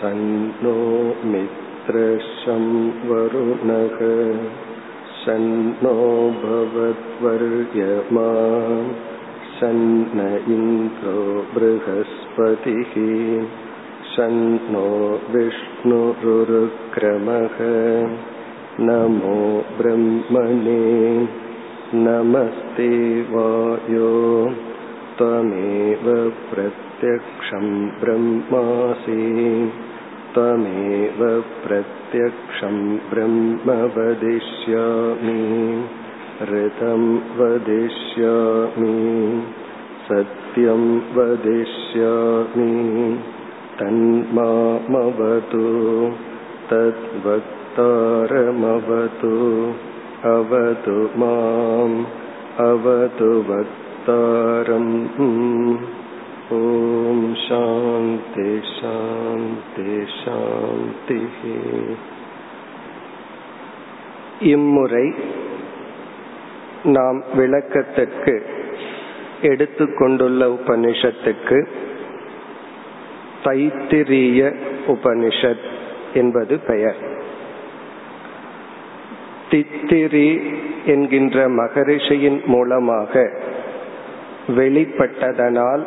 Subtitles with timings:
[0.00, 0.74] सन्नो
[1.32, 2.64] मित्रशं
[3.10, 3.98] वरुणः
[5.22, 5.94] सन्नो
[6.42, 8.26] भवद्वर्यमा
[9.60, 10.26] सन्न
[10.56, 11.22] इन्द्रो
[11.54, 12.92] बृहस्पतिः
[14.16, 14.86] सन्नो
[15.32, 16.76] विष्णुरुरुक्रमः
[18.86, 19.40] नमो
[19.78, 20.80] ब्रह्मणे
[22.06, 22.88] नमस्ते
[23.32, 24.12] वायो
[25.18, 26.06] त्वमेव
[26.50, 27.66] प्रत्यक्षं
[28.00, 29.22] ब्रह्मासि
[30.34, 31.20] त्वमेव
[31.64, 32.76] प्रत्यक्षं
[33.10, 35.38] ब्रह्म वदिष्यामि
[36.50, 37.02] ऋतं
[37.38, 38.92] वदिष्यामि
[40.08, 40.84] सत्यं
[41.16, 42.70] वदिष्यामि
[43.80, 45.64] तन्मामवतु
[46.70, 47.74] तद्वक्तारमवतु
[50.36, 51.98] अवतु माम्
[52.68, 54.92] अवतु वक्तारम्
[56.50, 61.38] ॐ शान्ति शान्ति शान्तिः
[64.52, 65.06] இம்முறை
[66.88, 68.34] நாம் விளக்கத்திற்கு
[69.42, 71.58] எடுத்துக்கொண்டுள்ள உபனிஷத்துக்கு
[73.46, 74.40] தைத்திரிய
[74.88, 75.64] உபனிஷத்
[76.14, 77.00] என்பது பெயர்
[79.50, 80.28] தித்திரி
[80.86, 83.12] என்கின்ற மகரிஷியின் மூலமாக
[84.56, 85.84] வெளிப்பட்டதனால்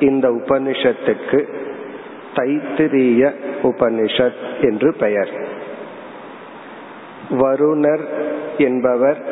[0.00, 1.48] இந்த உபனிஷத்துக்கு
[2.36, 5.30] தைத்திரிய உபனிஷத் என்று பெயர்.
[7.30, 8.04] வருணர்
[8.58, 9.24] என்பவர்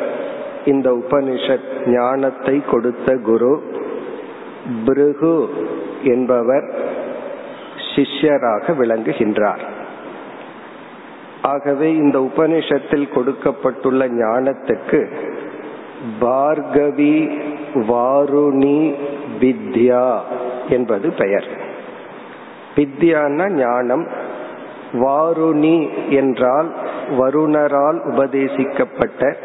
[0.65, 3.61] இந்த உபனிஷத் ஞானத்தை கொடுத்த குரு.
[4.85, 5.49] பிருகு
[6.03, 6.73] என்பவர்
[7.95, 9.59] சிஷ்யராக விளங்குகின்றார்.
[11.41, 15.07] ஆகவே இந்த உபனிஷத்தில் கொடுக்கப்பட்டுள்ள ஞானத்துக்கு
[16.21, 17.41] பார்கவி
[17.73, 18.95] வாருணி
[19.41, 20.19] வித்யா
[20.69, 21.47] என்பது பெயர்.
[22.75, 24.07] வித்யான்னா ஞானம்
[24.93, 26.73] வாருணி என்றால்
[27.19, 29.35] வருணரால் உபதேசிக்கப்பட்ட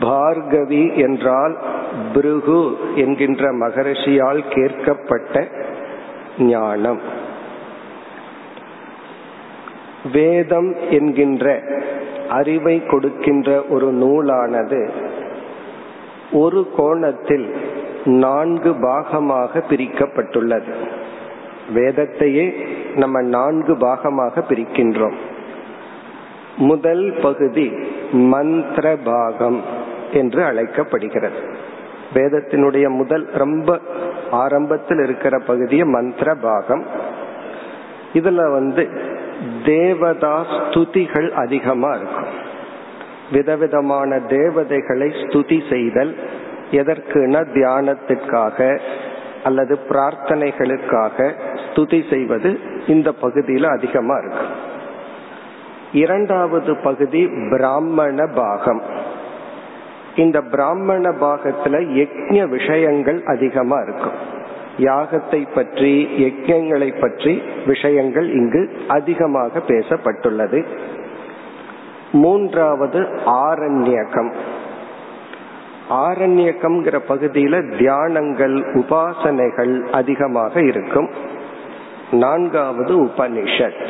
[0.00, 1.56] பார்கவி என்றால்
[2.14, 5.46] பிருகு என்கின்ற மகரிஷியால் கேட்கப்பட்ட
[6.38, 7.00] ஞானம்.
[10.12, 11.62] வேதம் என்கின்ற
[12.28, 14.90] அறிவை கொடுக்கின்ற ஒரு நூலானது
[16.32, 17.56] ஒரு கோணத்தில்
[18.04, 20.72] நான்கு பாகமாக பிரிக்கப்பட்டுள்ளது.
[21.74, 22.54] வேதத்தையே
[22.96, 25.14] நம்ம நான்கு பாகமாக பிரிக்கின்றோம்.
[26.56, 27.72] முதல் பகுதி
[28.12, 29.62] மந்திர பாகம்
[30.12, 31.38] என்று அழைக்கப்படுகிறது.
[32.14, 33.78] வேதத்தினுடைய முதல் ரொம்ப
[34.30, 36.86] ஆரம்பத்தில் இருக்கிற பகுதியை மந்திர பாகம்.
[38.12, 38.88] இதுல வந்து
[39.64, 42.50] தேவதா ஸ்துதிகள் அதிகமா இருக்கும்.
[43.32, 46.16] விதவிதமான தேவதைகளை ஸ்துதி செய்தல்
[46.72, 48.78] எதற்குனா தியானத்திற்காக
[49.44, 51.32] அல்லது பிரார்த்தனைகளுக்காக
[51.64, 54.46] ஸ்துதி செய்வது இந்த பகுதியில் அதிகமா இருக்கு.
[55.92, 58.82] இரண்டாவது பகுதி பிராமண பாகம்.
[60.16, 64.40] இந்த பிராமண பாகத்துல யக்ஞ விஷயங்கள் அதிகமா இருக்கும்
[64.78, 70.64] யாகத்தை பற்றி யஜ்யங்களை பற்றி விஷயங்கள் இங்கு அதிகமாக பேசப்பட்டுள்ளது.
[72.12, 74.32] மூன்றாவது ஆரண்யகம்.
[75.92, 81.10] ஆரண்யகம்ங்கிற பகுதியில தியானங்கள் உபாசனைகள் அதிகமாக இருக்கும்.
[82.10, 83.88] நான்காவது உபனிஷத்.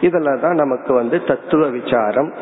[0.00, 2.32] இதில் தான் நமக்கு வந்து தத்துவ விசாரம்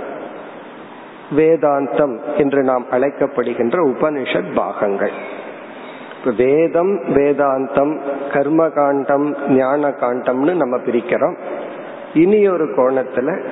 [1.36, 5.12] வேதாந்தம் என்று நாம் அழைக்கப்படுகின்ற உபனிஷத் பாகங்கள்.
[6.36, 7.98] வேதம் வேதாந்தம்
[8.32, 11.36] கர்ம காண்டம் ஞான காண்டம்னு நம்ம பிரிக்கிறோம்.
[12.14, 13.42] இனி ஒரு கோணத்துல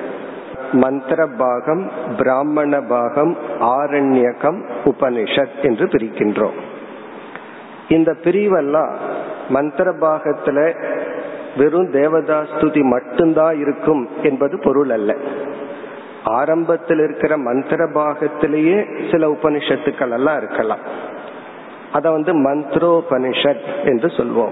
[0.71, 6.59] மந்திர பாகம் பிராமண பாகம் ஆரண்யகம் உபனிஷத் என்று பிரிக்கின்றோம்.
[7.87, 8.93] இந்த பிரிவெல்லாம்
[9.49, 10.73] மந்திர பாகத்துல
[11.57, 15.15] வெறும் தேவதாஸ்துதி மட்டும்தான் இருக்கும் என்பது பொருள் அல்ல.
[16.23, 20.79] ஆரம்பத்தில் இருக்கிற மந்திர பாகத்திலேயே சில உபனிஷத்துக்கள் எல்லாம் இருக்கலாம்.
[21.91, 24.51] அதை வந்து மந்த்ரோபனிஷத் என்று சொல்வோம்.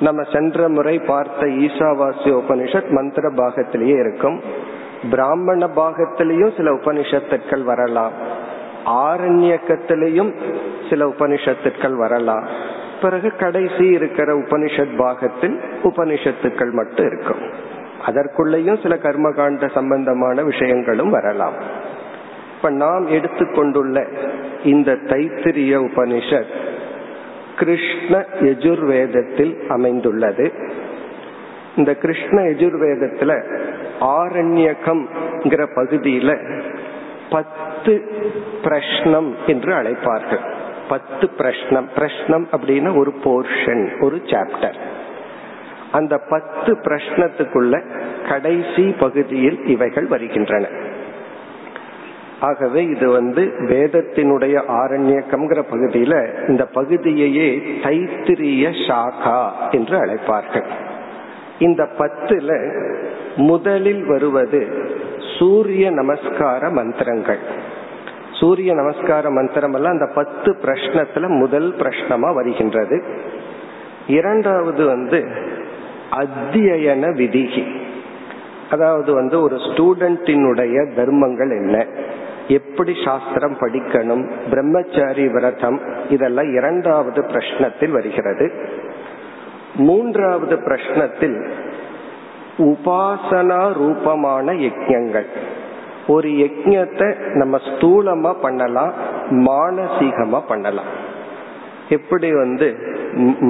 [0.00, 4.40] நம்ம சென்ற முறை பார்த்த ஈசாவாசிய உபனிஷத் மந்திர பாகத்திலேயே இருக்கும்.
[5.10, 8.12] பிராமண பாகத்திலையும் சில உபனிஷத்துக்கள் வரலாம்.
[8.86, 10.34] ஆரண்யக்கத்திலையும்
[10.90, 12.46] சில உபனிஷத்துக்கள் வரலாம்.
[13.02, 17.72] பிறகு கடைசி இருக்கிற உபனிஷத் பாகத்தில் உபனிஷத்துக்கள் மட்டும் இருக்கும்.
[18.06, 21.52] அதற்குள்ளேயும் சில கர்மகாண்ட சம்பந்தமான விஷயங்களும் வரலாம்.
[22.56, 24.06] இப்ப நாம் எடுத்துக்கொண்டுள்ள
[24.64, 26.72] இந்த தைத்திரிய உபனிஷத்
[27.58, 30.52] கிருஷ்ண யஜுர்வேதத்தில் அமைந்துள்ளது.
[31.76, 33.58] இந்த கிருஷ்ண எஜுர்வேதத்துல
[34.00, 35.06] ஆரண்யகம்
[35.44, 36.38] பகுதியில
[37.30, 38.10] பத்து
[38.62, 40.52] பிரஷ்னம் என்று அழைப்பார்கள்.
[40.88, 41.88] பத்து பிரஷ்னம்.
[41.96, 44.74] பிரஷ்னம் அப்படின்னா ஒரு போர்ஷன் ஒரு சாப்டர்
[45.92, 47.82] அந்த பத்து பிரஷ்னத்துக்குள்ள
[48.28, 50.68] கடைசி பகுதியில் இவைகள் வருகின்றன.
[52.40, 60.66] ஆகவே இது வந்து வேதத்தினுடைய ஆரண்யக்கம்ங்கிற பகுதியில இந்த பகுதியையே தைத்திரிய சாகா என்று அழைப்பார்கள்.
[61.58, 62.72] இந்த பத்துல
[63.36, 64.90] முதலில் வருவது
[65.38, 67.38] சூரிய நமஸ்கார மந்திரங்கள்.
[68.32, 73.02] சூரிய நமஸ்கார மந்திரம் எல்லாம் அந்த பத்து பிரஷ்னத்துல முதல் பிரஷ்னமா வருகின்றது.
[74.06, 75.28] இரண்டாவது வந்து
[76.10, 77.76] அத்தியன விதிகி.
[78.70, 81.86] அதாவது வந்து ஒரு ஸ்டூடெண்டினுடைய தர்மங்கள் என்ன?
[82.48, 84.30] எப்படி சாஸ்திரம் படிக்கணும்?
[84.50, 88.52] பிரம்மச்சாரி விரதம் இதெல்லாம் இரண்டாவது பிரஷ்னத்தில் வருகிறது.
[89.76, 91.38] மூன்றாவது பிரஷ்னத்தில்
[92.58, 95.28] உபாசனா ரூபமான யஜ்யங்கள்
[96.06, 98.92] ஒரு யஜ்யத்தை நம்ம ஸ்தூலமா பண்ணலாம்
[99.30, 100.90] மானசீகமா பண்ணலாம்.
[101.88, 102.68] எப்படி வந்து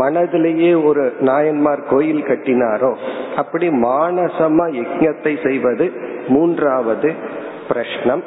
[0.02, 2.92] மனதிலேயே ஒரு நாயன்மார் கோயில் கட்டினாரோ
[3.36, 5.92] அப்படி மானசமா யஜ்யத்தை செய்வது
[6.28, 7.12] மூன்றாவது
[7.68, 8.24] பிரஷ்னம்.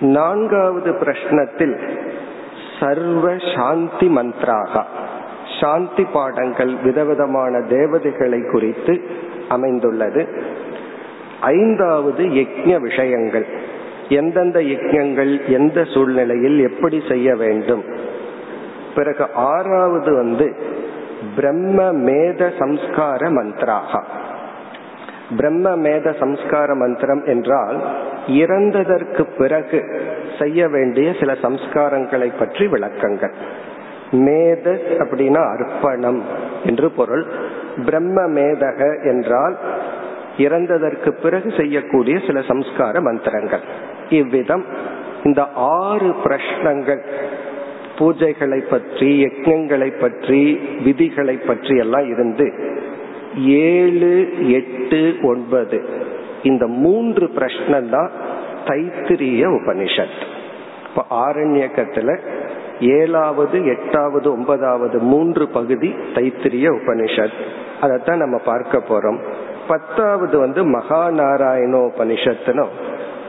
[0.00, 1.76] நான்காவது பிரஷ்னத்தில்
[2.80, 4.82] சர்வ சாந்தி மந்த்ராகா.
[5.60, 9.00] சாந்தி பாடங்கள் விதவிதமான தேவதைகளை குறித்து
[9.48, 10.28] அமைந்துள்ளது.
[11.40, 13.46] ஐந்தாவது யஜ்ய விஷயங்கள்.
[14.08, 17.84] எந்தெந்த யஜ்யங்கள் எந்த சூழ்நிலையில் எப்படி செய்ய வேண்டும்?
[18.94, 20.56] பிறகு ஆறாவது வந்து
[21.36, 24.02] பிரம்ம மேத சம்ஸ்கார மந்த்ராகா.
[25.36, 27.78] பிரம்ம மேத சம்ஸ்கார மந்திரம் என்றால்
[28.26, 29.84] இறந்ததற்கு பிறகு
[30.38, 33.32] செய்ய வேண்டிய சில சம்ஸ்காரங்களை பற்றி விளக்கங்கள்.
[34.12, 34.66] மேத
[34.98, 36.22] அப்படின்னா அர்ப்பணம்
[36.64, 37.24] என்று பொருள்.
[37.84, 39.56] பிரம்ம மேதக என்றால்
[40.38, 43.64] இறந்ததற்கு பிறகு செய்யக்கூடிய சில சம்ஸ்கார மந்திரங்கள்.
[44.10, 44.64] இவ்விதம்
[45.24, 47.02] இந்த ஆறு பிரஷ்னங்கள்
[47.98, 52.46] பூஜைகளை பற்றி யஜ்ஞங்களை பற்றி விதிகளை பற்றி எல்லாம் இருந்து
[53.46, 54.14] ஏழு
[54.50, 55.80] எட்டு ஒன்பது.
[56.42, 58.10] இந்த மூன்று பிரஷ்னம் தான்
[58.66, 60.18] தைத்திரிய உபனிஷத்.
[60.88, 62.18] இப்ப ஆரண்யக்கத்துல
[62.80, 67.32] ஏழாவது எட்டாவது ஒன்பதாவது மூன்று பகுதி தைத்திரிய உபனிஷத்.
[67.80, 69.32] அதைத்தான் நம்ம பார்க்க போறோம்.
[69.68, 72.66] பத்தாவது வந்து மகாநாராயணோபனிஷத்துனோ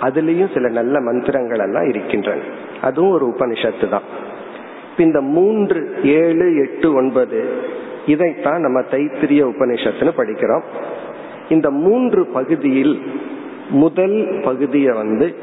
[0.02, 2.42] அதுலேயும் சில நல்ல மந்திரங்கள் எல்லாம் இருக்கின்றன.
[2.82, 4.02] அதுவும் ஒரு உபனிஷத்து தான்.
[4.98, 7.54] இந்த மூன்று ஏழு எட்டு ஒன்பது
[8.06, 10.64] இதைத்தான் நம்ம தைத்திரிய உபனிஷத்துன்னு படிக்கிறோம்.
[11.50, 13.02] இந்த மூன்று பகுதியில்
[13.70, 15.36] முதல் பகுதியை வந்து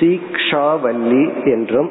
[0.00, 1.90] சீக்ஷாவல்லி என்றும்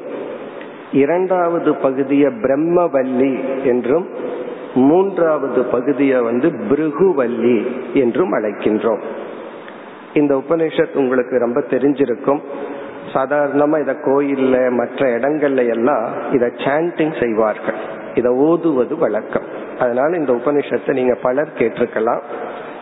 [0.92, 4.08] இரண்டாவது பகுதியை பிரம்மவல்லி என்றும்
[4.74, 9.00] மூன்றாவது பகுதியை வந்து பிருகுவல்லி என்றும் அழைக்கின்றோம்.
[10.14, 12.40] இந்த உபநிஷத் உங்களுக்கு ரொம்ப தெரிஞ்சிருக்கும்.
[13.14, 17.76] சாதாரணமா இத கோயில்ல மற்ற இடங்கள்ல எல்லாம் இத சாண்டிங் செய்வார்கள்.
[18.14, 19.44] இத ஓதுவது வழக்கம்.
[19.80, 22.22] அதனால இந்த உபனிஷத்தை நீங்க பலர் கேட்டிருக்கலாம்.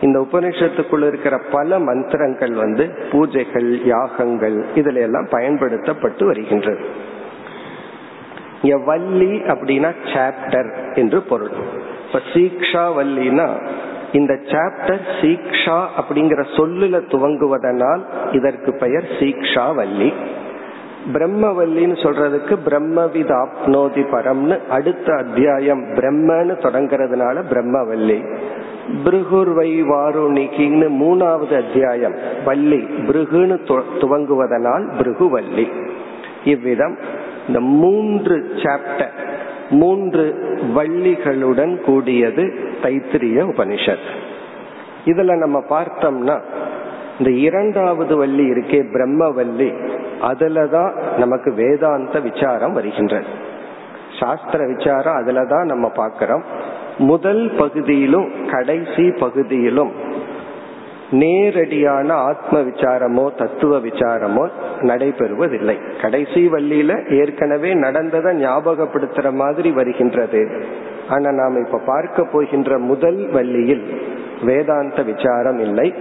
[0.01, 7.07] இந்த உபனிஷத்துக்குள்ள இருக்கிற பல மந்திரங்கள் வந்து பூஜைகள் யாகங்கள் இதுல எல்லாம் பயன்படுத்தப்பட்டு வருகின்றது.
[8.61, 11.53] இங்க வள்ளி அப்படின்னா சாப்டர் என்று பொருள்.
[12.05, 13.47] இப்ப சீக்ஷா வல்லினா
[14.11, 18.01] இந்த சாப்டர் சீக்ஷா அப்படிங்கிற சொல்லுல துவங்குவதனால்
[18.31, 20.09] இதற்கு பெயர் சீக்ஷா வல்லி
[21.13, 28.17] பிரம்மவல்லின்னு சொல்றதுக்கு பிரம்மவித ஆப்னோதி பரம்னு அடுத்த அத்தியாயம் பிரம்மன்னு தொடங்குறதுனால பிரம்மவல்லி
[29.03, 33.57] பிருகுர்வை வாருணிகின்னு மூணாவது அத்தியாயம் வள்ளி பிருகுன்னு
[34.01, 35.67] துவங்குவதனால் பிருகுவல்லி
[36.45, 36.95] இவ்விதம்
[37.49, 39.13] இந்த மூன்று சாப்டர்
[39.69, 40.23] மூன்று
[40.75, 42.43] வள்ளிகளுடன் கூடியது
[42.83, 44.07] தைத்திரிய உபனிஷத்.
[45.05, 46.41] இதுல நம்ம பார்த்தோம்னா
[47.19, 49.69] இந்த இரண்டாவது வள்ளி இருக்கே பிரம்மவல்லி
[50.21, 53.25] அதுலதான் நமக்கு வேதாந்த விசாரம் வருகின்றது.
[54.19, 56.43] சாஸ்திர விசாரம் அதுலதான் நம்ம பார்க்கிறோம்.
[56.97, 59.91] முதல் பகுதியிலும் கடைசி பகுதியிலும்
[61.11, 64.49] நேரடியான ஆத்ம விசாரமோ தத்துவ விசாரமோ
[64.81, 66.01] நடைபெறுவதில்லை.
[66.01, 70.61] கடைசி வள்ளியில ஏற்கனவே நடந்ததை ஞாபகப்படுத்துற மாதிரி வருகின்றது.
[71.09, 74.01] ஆனா நாம் இப்ப பார்க்க போகின்ற முதல் வள்ளியில்
[74.45, 75.93] வேதாந்த விசாரம் இல்லை.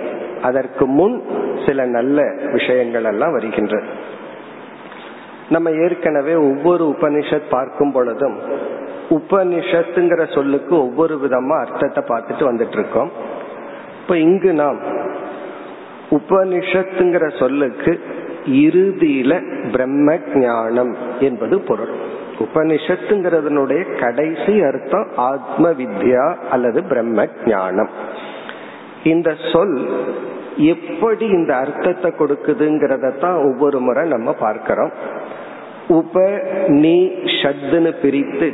[0.42, 1.22] அதற்கு முன்
[1.66, 2.22] சில நல்ல
[2.52, 3.86] விஷயங்கள் எல்லாம் வருகின்றது
[5.48, 8.36] நம்ம ஏற்கனவே ஒவ்வொரு உபனிஷத் பார்க்கும் பொழுதும்
[9.10, 13.10] உபனிஷத்துங்கிற சொல்லுக்கு ஒவ்வொரு விதமா அர்த்தத்தை பார்த்துட்டு வந்துட்டு இருக்கோம்.
[14.00, 14.78] இப்ப இங்கு நாம்
[16.10, 18.00] உபனிஷத்துங்கிற சொல்லுக்கு
[18.46, 19.32] இறுதியில
[19.72, 21.92] பிரம்ம ஞானம் என்பது பொருள்.
[22.38, 27.90] உபனிஷத்துங்கிறதனுடைய கடைசி அர்த்தம் ஆத்ம வித்யா அல்லது பிரம்ம ஞானம்
[29.04, 29.76] இந்த சொல்
[30.56, 34.92] எப்படி இந்த அர்த்தத்தை கொடுக்குதுங்கிறத தான் ஒவ்வொரு முறை நம்ம பார்க்கிறோம்.
[35.88, 36.96] உப நீ
[37.40, 38.48] ஷத்துன்னு பிரித்து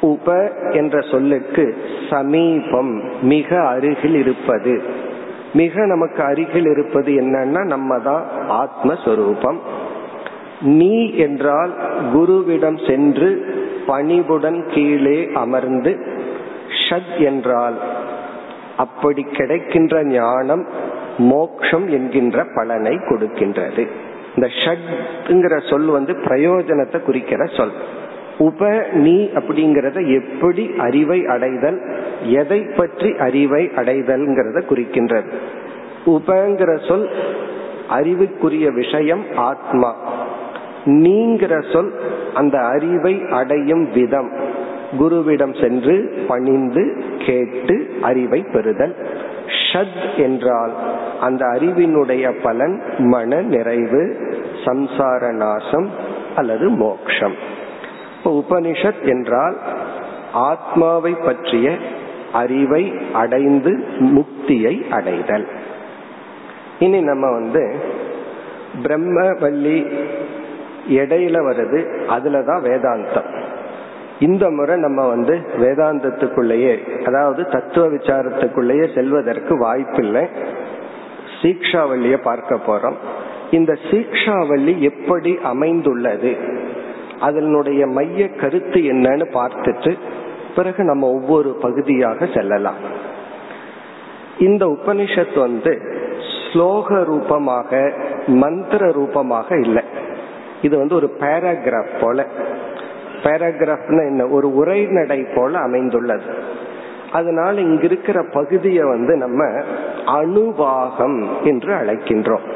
[0.00, 1.76] உப என்ற சொல்லுக்கு
[2.10, 4.74] சமீபம் மிக அருகில் இருப்பது
[5.52, 9.58] மிக நமக்கு அருகில் இருப்பது என்னன்னா நம்ம தான் ஆத்மஸ்வரூபம்.
[10.60, 11.72] நீ என்றால்
[12.14, 15.98] குருவிடம் சென்று பணிவுடன் கீழே அமர்ந்து
[16.88, 17.74] ஷத் என்றால்
[18.76, 20.66] அப்படி கிடைக்கின்ற ஞானம்
[21.18, 23.88] மோக்ஷம் என்கின்ற பலனை கொடுக்கின்றது.
[24.34, 27.72] இந்த ஷட்ங்கிற சொல் வந்து பிரயோஜனத்தை குறிக்கிற சொல்.
[28.38, 31.80] உப நீ அப்படிங்கிறத எப்படி அறிவை அடைதல்
[32.22, 35.28] எதை பற்றி அறிவை அடைதல்ங்கிறத குறிக்கின்றது.
[36.06, 37.08] உபங்கிற சொல்
[37.88, 39.96] அறிவுக்குரிய விஷயம் ஆத்மா.
[40.84, 41.92] நீங்கிற சொல்
[42.34, 44.30] அந்த அறிவை அடையும் விதம்.
[44.98, 48.96] குருவிடம் சென்று பணிந்து கேட்டு அறிவை பெறுதல்.
[49.72, 50.72] ஷத் என்றால்
[51.20, 54.16] அந்த அறிவினுடைய பலன் மன நிறைவு
[54.64, 55.88] சம்சார நாசம்
[56.36, 57.56] அல்லது மோக்ஷம்.
[58.28, 59.58] உபனிஷத் என்றால்
[60.32, 61.76] ஆத்மாவை பற்றிய
[62.32, 65.48] அறிவை அடைந்து முக்தியை அடைதல்.
[66.78, 67.74] இனி நம்ம வந்து
[68.82, 69.78] பிரம்மவல்லி
[70.88, 73.40] இடையில வருது அதுலதான் வேதாந்தம்.
[74.20, 80.26] இந்த முறை நம்ம வந்து வேதாந்தத்துக்குள்ளேயே அதாவது தத்துவ விசாரத்துக்குள்ளேயே செல்வதற்கு வாய்ப்பில்லை.
[81.42, 82.96] சீக்ஷாவல்லிய பார்க்க போறோம்.
[83.50, 86.36] இந்த சீக்ஷாவல்லி எப்படி அமைந்துள்ளது?
[87.20, 89.98] அதனுடைய மைய கருத்து என்னன்னு பார்த்துட்டு
[90.56, 93.06] பிறகு நம்ம ஒவ்வொரு பகுதியாக செல்லலாம்.
[94.38, 95.82] இந்த உபனிஷத் வந்து
[96.52, 97.92] ஸ்லோக ரூபமாக
[98.26, 99.82] மந்திர ரூபமாக இல்லை.
[100.62, 102.26] இது வந்து ஒரு பேராகிராஃப் போல.
[103.22, 104.26] பேராகிராஃப்னு என்ன?
[104.26, 106.34] ஒரு உரைநடை போல அமைந்துள்ளது.
[107.12, 109.44] அதனால இங்க இருக்கிற பகுதியை வந்து நம்ம
[110.06, 112.52] அணுவாகம் என்று அழைக்கின்றோம்.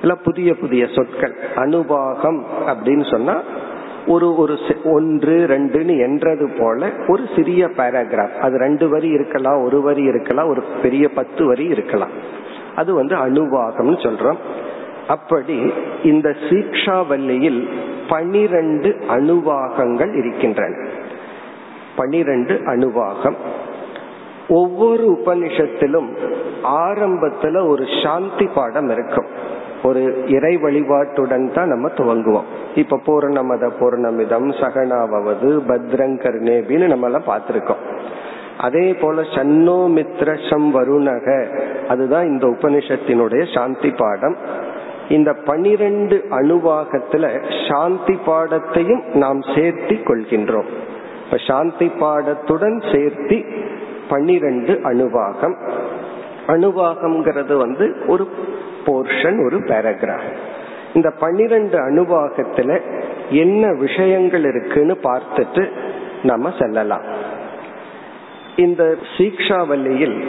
[0.00, 1.36] இல்ல புதிய புதிய சொற்கள்.
[1.56, 3.42] அனுபாகம் அப்படின்னு சொன்னா
[4.06, 10.02] ஒரு ஒரு ஒன்று ரெண்டுன்னு என்றது போல ஒரு சிறிய பேராகிராஃப் அது ரெண்டு வரி இருக்கலாம் ஒரு வரி
[10.02, 12.10] இருக்கலாம் ஒரு பெரிய பத்து வரி இருக்கலாம்.
[12.76, 14.36] அது வந்து அணுவாகம்னு சொல்றோம்.
[15.08, 15.72] அப்படி
[16.04, 17.68] இந்த சீக்ஷாவல்லியில்
[18.08, 20.88] பனிரெண்டு அணுவாகங்கள் இருக்கின்றன.
[21.96, 23.34] பனிரெண்டு அணுவாகம்.
[24.48, 26.08] ஒவ்வொரு உபனிஷத்திலும்
[26.64, 29.26] ஆரம்பத்துல ஒரு சாந்தி பாடம் இருக்கும்.
[29.82, 32.48] ஒரு இறை வழிபாட்டுடன் தான் நம்ம துவங்குவோம்.
[32.74, 37.82] இப்ப பூர்ணமத பூர்ணமிதம் சகனாவது பத்ரங்கர்ணேபின்னு நம்ம எல்லாம் பார்த்திருக்கோம்.
[38.58, 41.26] அதே போல சன்னோ மித்ரஷம் வருணக
[41.88, 44.36] அதுதான் இந்த உபனிஷத்தினுடைய சாந்தி பாடம்.
[45.08, 47.24] இந்த பனிரெண்டு அணுவாகத்துல
[47.68, 50.70] சாந்தி பாடத்தையும் நாம் சேர்த்தி கொள்கின்றோம்.
[51.24, 53.38] இப்ப சாந்தி பாடத்துடன் சேர்த்தி
[54.08, 55.56] பன்னிரண்டு அணுவாகம்.
[56.46, 58.28] அணுவாகம்ங்கிறது வந்து ஒரு
[58.86, 60.36] போர்ஷன் ஒரு பேராகிராஃப்
[60.94, 62.80] இந்த பன்னிரண்டு அணுவாகத்துல
[63.30, 65.68] என்ன விஷயங்கள் இருக்குன்னு பார்த்துட்டு
[66.22, 67.02] நம்ம செல்லலாம்.
[68.56, 70.22] இந்த சீக்ஷாவல்லியில்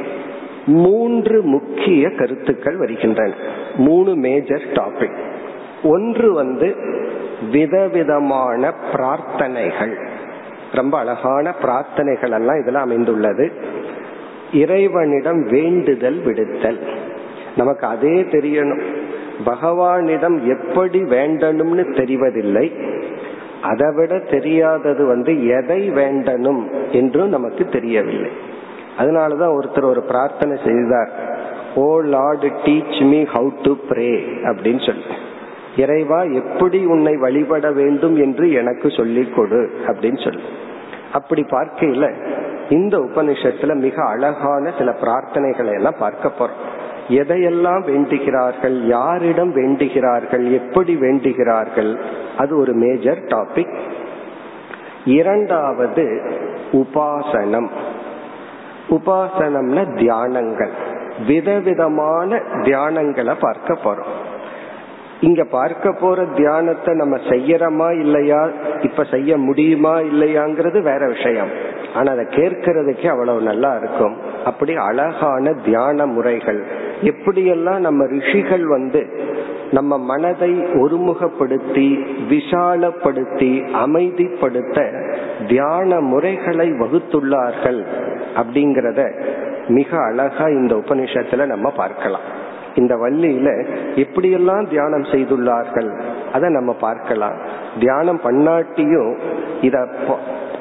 [0.66, 3.34] மூன்று முக்கிய கருத்துக்கள் வருகின்றன.
[3.76, 5.18] மூணு மேஜர் டாபிக்
[5.84, 6.76] ஒன்று வந்து
[7.52, 10.08] விதவிதமான பிரார்த்தனைகள்.
[10.72, 13.52] ரொம்ப அழகான பிரார்த்தனைகள் எல்லாம் இதில் அமைந்துள்ளது.
[14.54, 16.80] இறைவனிடம் வேண்டுதல் விடுத்தல்.
[17.58, 18.82] நமக்கு அதே தெரியணும்.
[19.46, 22.68] பகவானிடம் எப்படி வேண்டணும்னு தெரிவதில்லை.
[23.62, 28.32] அதை விட தெரியாதது வந்து எதை வேண்டணும் என்றும் நமக்கு தெரியவில்லை.
[29.00, 31.32] அதனாலதான் ஒருத்தர் ஒரு பிரார்த்தனை செய்தார்.
[31.76, 34.10] ஓ lord teach me how to pray
[34.44, 35.04] அப்படின்னு சொல்லி
[35.76, 40.44] இறைவா எப்படி உன்னை வழிபட வேண்டும் என்று எனக்கு சொல்லிக் கொடு அப்படின்னு சொல்லி
[41.14, 42.14] அப்படி பார்க்கையில
[42.70, 46.83] இந்த உபனிஷத்துல மிக அழகான சில பிரார்த்தனைகளை எல்லாம் பார்க்க போறோம்.
[47.10, 51.98] எதையெல்லாம் வேண்டுகிறார்கள் யாரிடம் வேண்டுகிறார்கள் எப்படி வேண்டுகிறார்கள்
[52.38, 53.80] அது ஒரு மேஜர் டாபிக்
[55.06, 56.22] இரண்டாவது
[56.72, 57.68] உபாசனம்.
[58.90, 60.72] உபாசனம்னா தியானங்கள்.
[61.28, 64.33] விதவிதமான தியானங்களை பார்க்க போறோம்.
[65.24, 68.50] இங்க பார்க்க போற தியானத்தை நம்ம செய்யறோமா இல்லையா?
[68.82, 71.48] இப்ப செய்ய முடியுமா இல்லையாங்கிறது வேற விஷயம்.
[71.96, 74.18] ஆனா அதை கேட்கறதுக்கே அவ்வளவு நல்லா இருக்கும்.
[74.46, 76.64] அப்படி அழகான தியான முறைகள்.
[77.02, 79.02] எப்படியெல்லாம் நம்ம ரிஷிகள் வந்து
[79.72, 81.88] நம்ம மனதை ஒருமுகப்படுத்தி
[82.30, 83.52] விசாலப்படுத்தி
[83.86, 84.78] அமைதிப்படுத்த
[85.48, 87.82] தியான முறைகளை வகுத்துள்ளார்கள்
[88.36, 89.02] அப்படிங்கிறத
[89.68, 92.42] மிக அழகா இந்த உபனிஷத்துல நம்ம பார்க்கலாம்.
[92.76, 93.50] இந்த வள்ளியில
[93.96, 96.02] எப்படியெல்லாம் தியானம் செய்துள்ளார்கள்
[96.34, 97.38] அதை நம்ம பார்க்கலாம்.
[97.80, 99.18] தியானம் பண்ணாட்டியும்
[99.62, 99.88] இத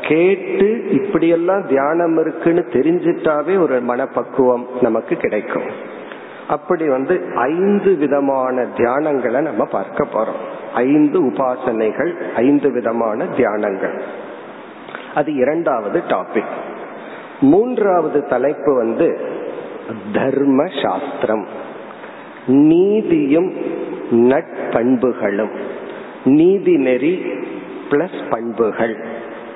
[0.00, 5.68] கேட்டு இப்படியெல்லாம் தியானம் இருக்குன்னு தெரிஞ்சிட்டாவே ஒரு மனப்பக்குவம் நமக்கு கிடைக்கும்.
[6.48, 10.42] அப்படி வந்து ஐந்து விதமான தியானங்களை நம்ம பார்க்க போறோம்.
[10.74, 14.00] ஐந்து உபாசனைகள் ஐந்து விதமான தியானங்கள்.
[15.14, 16.52] அது இரண்டாவது டாபிக்
[17.40, 19.20] மூன்றாவது தலைப்பு வந்து
[20.12, 21.46] தர்ம சாஸ்திரம்.
[22.46, 23.52] நீதியும்
[24.10, 25.50] நட்பண்புகளும்.
[26.24, 27.22] நீதி நெறி
[27.90, 28.96] பிளஸ் பண்புகள்.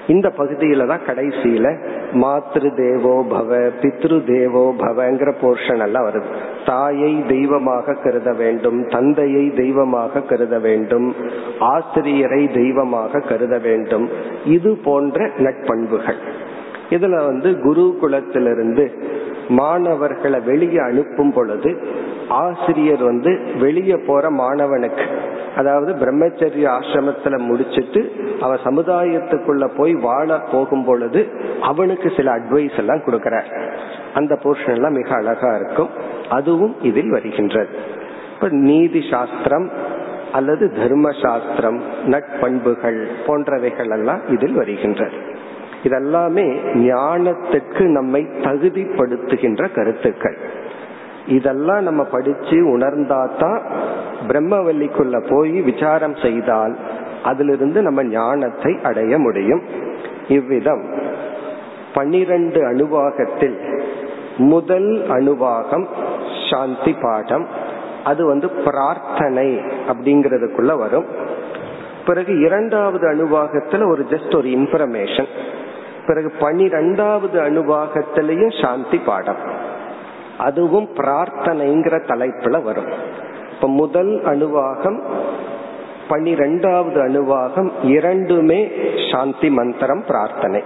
[0.07, 1.77] இந்த பகுதியில தான் கடைசியில
[2.13, 6.23] மாத்ரு தேவோ பவ பித்ரு தேவோ பவங்கிற போர்ஷன் எல்லாம் வருது.
[6.67, 11.15] தாயை தெய்வமாக கருத வேண்டும் தந்தையை தெய்வமாக கருத வேண்டும்
[11.59, 14.09] ஆசிரியரை தெய்வமாக கருத வேண்டும்.
[14.45, 16.17] இது போன்ற நட்பண்புகள்.
[16.91, 18.93] இதுல வந்து குரு குலத்திலிருந்து
[19.49, 21.83] மாணவர்களை வெளியே அனுப்பும் பொழுது
[22.29, 25.05] ஆசிரியர் வந்து வெளியே போற மாணவனுக்கு
[25.57, 31.27] அதாவது பிரம்மச்சரிய ஆசிரமத்துல முடிச்சிட்டு அவன் சமுதாயத்துக்குள்ள போய் வாழ போகும் பொழுது
[31.61, 33.69] அவனுக்கு சில அட்வைஸ் எல்லாம் கொடுக்கிறார்.
[34.15, 35.89] அந்த போர்ஷன் எல்லாம் மிக அழகா இருக்கும்.
[36.29, 37.69] அதுவும் இதில் வருகின்றது.
[38.35, 39.71] இப்ப நீதி சாஸ்திரம்
[40.33, 45.13] அல்லது தர்ம சாஸ்திரம் நட்பண்புகள் போன்றவைகள் எல்லாம் இதில் வருகின்றது.
[45.87, 50.39] இதெல்லாமே ஞானத்துக்கு நம்மை தகுதிப்படுத்துகின்ற கருத்துக்கள்.
[51.27, 53.61] இதெல்லாம் நம்ம படிச்சு உணர்ந்தாதான்
[54.29, 56.77] பிரம்மவல்லிக்குள்ள போய் விசாரம் செய்தால்
[57.25, 59.63] அதிலிருந்து நம்ம ஞானத்தை அடைய முடியும்.
[60.29, 60.85] இவ்விதம்
[61.95, 63.83] பனிரெண்டு அணுவாகத்தில்
[64.37, 65.87] முதல் அணுவாகம்
[66.51, 67.47] சாந்தி பாடம்.
[68.05, 69.47] அது வந்து பிரார்த்தனை
[69.89, 71.07] அப்படிங்கறதுக்குள்ள வரும்.
[72.07, 75.31] பிறகு இரண்டாவது அணுவாகத்துல ஒரு ஜஸ்ட் ஒரு இன்ஃபர்மேஷன்
[76.07, 79.37] பிறகு பனிரெண்டாவது அணுவாகத்திலையும் சாந்தி பாடம்.
[80.39, 82.87] அதுவும் பிரார்த்தனைங்கிற தலைப்புல வரும்.
[83.55, 85.01] இப்ப முதல் அணுவாகம்
[86.09, 88.71] பனிரெண்டாவது அணுவாகம் இரண்டுமே
[89.13, 90.63] சாந்தி மந்திரம் பிரார்த்தனை.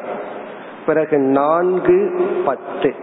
[0.86, 2.94] பிறகு நான்கு பத்து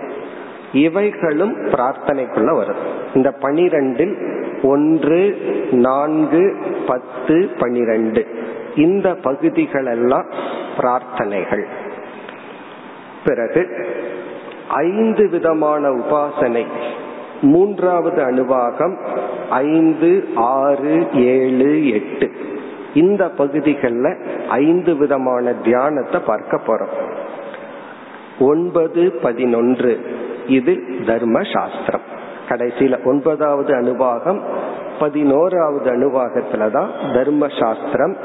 [0.74, 2.76] இவைகளும் பிரார்த்தனைக்குள்ள வரும்.
[3.14, 4.16] இந்த பனிரெண்டில்
[4.62, 5.38] ஒன்று
[5.72, 8.28] நான்கு பத்து பனிரெண்டு.
[8.76, 10.32] இந்த பகுதிகளெல்லாம்
[10.78, 11.64] பிரார்த்தனைகள்.
[13.28, 13.64] பிறகு
[14.68, 16.66] ஐந்து விதமான உபாசனை.
[17.42, 18.96] மூன்றாவது அணுவாகம்
[19.50, 22.32] ஐந்து ஆறு ஏழு எட்டு.
[22.94, 24.18] இந்த பகுதிகளில்
[24.50, 26.96] ஐந்து விதமான தியானத்தை பார்க்க போறோம்.
[28.40, 30.00] ஒன்பது பதினொன்று.
[30.48, 32.16] இது தர்ம சாஸ்திரம்
[32.50, 34.40] கடைசியில ஒன்பதாவது அணுவாகம்
[35.00, 38.18] பதினோராவது அணுவாகத்துலதான் தர்ம சாஸ்திரம்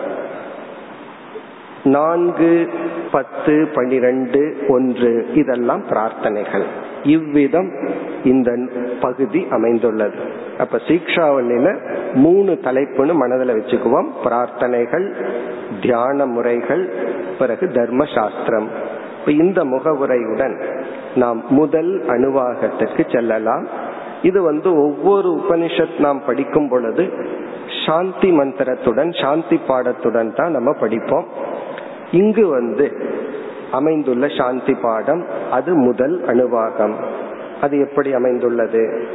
[1.84, 2.68] நான்கு
[3.10, 6.64] பத்து பனிரெண்டு ஒன்று இதெல்லாம் பிரார்த்தனைகள்.
[7.02, 7.70] இவ்விதம்
[8.24, 8.58] இந்த
[9.00, 10.18] பகுதி அமைந்துள்ளது.
[10.58, 11.78] அப்ப சீக்ஷாவல்லில
[12.14, 14.06] மூணு தலைப்புன்னு மனதில் வச்சுக்குவோம்.
[14.24, 15.12] பிரார்த்தனைகள்
[15.82, 16.90] தியான முறைகள்
[17.38, 18.68] பிறகு தர்ம சாஸ்திரம்
[19.26, 20.62] இந்த முகவுரையுடன்
[21.14, 23.66] நாம் முதல் அணுவாகத்திற்கு செல்லலாம்.
[24.22, 27.12] இது வந்து ஒவ்வொரு உபனிஷத் நாம் படிக்கும் பொழுது
[27.86, 31.24] சாந்தி மந்திரத்துடன் சாந்தி பாடத்துடன் தான் நம்ம படிப்போம்.
[32.12, 32.92] இங்கு வந்து
[33.70, 36.94] அமைந்துள்ள சாந்தி பாடம் அது முதல் அணுவாகம்.
[37.60, 39.08] அது எப்படி அமைந்துள்ளது?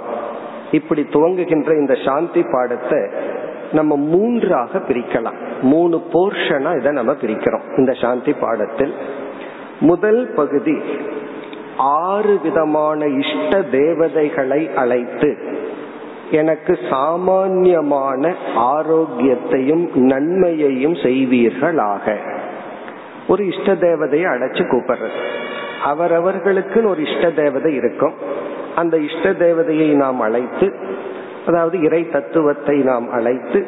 [0.70, 2.99] இப்படி துவங்குகின்ற இந்த சாந்தி பாடத்தை
[3.72, 5.37] நம்ம மூன்றாக பிரிக்கலாம்.
[5.62, 8.94] மூணு போர்ஷனா இதை நம்ம பிரிக்கிறோம் இந்த சாந்தி பாடத்தில்.
[9.81, 10.81] முதல் பகுதி
[11.77, 15.37] ஆறு விதமான இஷ்ட தேவதைகளை அழைத்து
[16.31, 22.17] எனக்கு சாமான்யமான ஆரோக்கியத்தையும் நன்மையையும் செய்வீர்களாக.
[23.29, 25.21] ஒரு இஷ்ட தேவதையை அழைச்சு கூப்பிடுறது.
[25.85, 28.15] அவரவர்களுக்குன்னு ஒரு இஷ்ட தேவதை இருக்கும்.
[28.77, 30.75] அந்த இஷ்ட தேவதையை நாம் அழைத்து
[31.47, 33.67] அதாவது இறை தத்துவத்தை நாம் அழைத்து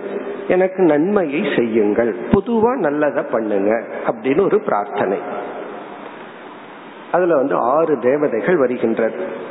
[0.49, 2.15] எனக்கு நன்மையை செய்யுங்கள்.
[2.31, 5.17] பொதுவா நல்லதை பண்ணுங்க அப்படின்னு ஒரு பிரார்த்தனை.
[7.13, 9.47] அதுல வந்து ஆறு தேவதைகள் வருகின்றது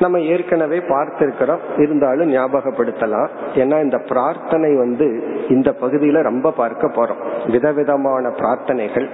[0.00, 1.58] நம்ம ஏற்கனவே பார்த்திருக்கிறோம்.
[1.78, 3.28] இருந்தாலும் ஞாபகப்படுத்தலாம்.
[3.54, 7.50] ஏன்னா இந்த பிரார்த்தனை வந்து இந்த பகுதியில ரொம்ப பார்க்க போறோம்.
[7.50, 9.08] விதவிதமான பிரார்த்தனைகள்.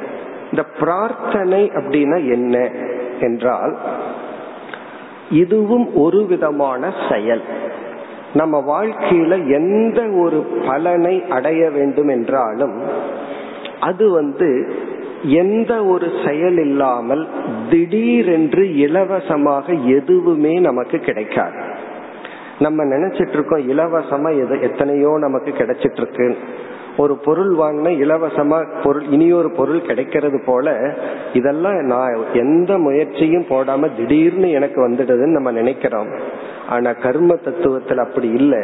[0.44, 2.70] இந்த பிரார்த்தனை அப்படின்னா என்ன
[3.20, 3.76] என்றால்
[5.30, 7.42] இதுவும் ஒரு விதமான செயல்.
[8.34, 12.82] நம்ம வாழ்க்கையில எந்த ஒரு பலனை அடைய வேண்டும் என்றாலும்
[13.80, 14.72] அது வந்து
[15.24, 17.28] எந்த ஒரு செயல் இல்லாமல்
[17.70, 21.60] திடீரென்று இலவசமாக எதுவுமே நமக்கு கிடைக்காது.
[22.58, 26.36] நம்ம நினைச்சிட்டு இருக்கோம் இலவசமா எது எத்தனையோ நமக்கு கிடைச்சிட்டு இருக்கு
[26.96, 30.94] ஒரு பொருள் வாங்கின இலவசமா பொருள் இனியொரு பொருள் கிடைக்கிறது போல
[31.32, 36.08] இதெல்லாம் நான் எந்த முயற்சியும் போடாம திடீர்னு எனக்கு வந்துடுதுன்னு நம்ம நினைக்கிறோம்.
[36.68, 38.60] ஆனா கர்ம தத்துவத்தில் அப்படி இல்லை.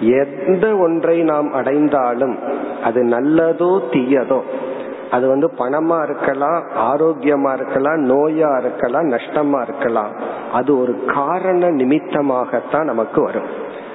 [0.00, 2.38] எந்த ஒன்றை நாம் அடைந்தாலும்
[2.82, 4.40] அது நல்லதோ தீயதோ
[5.14, 10.12] அது வந்து பணமா இருக்கலாம் ஆரோக்கியமா இருக்கலாம் நோயா இருக்கலாம் நஷ்டமா இருக்கலாம்.
[10.52, 13.50] அது ஒரு காரண நிமித்தமாகத்தான் நமக்கு வரும்.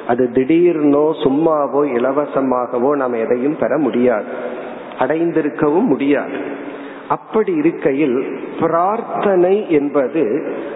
[0.08, 4.30] அது திடீர்னோ சும்மாவோ இலவசமாகவோ நாம் எதையும் பெற முடியாது.
[5.00, 6.38] அடைந்திருக்கவும் முடியாது.
[7.08, 8.18] அப்படி இருக்கையில்
[8.60, 10.24] பிரார்த்தனை என்பது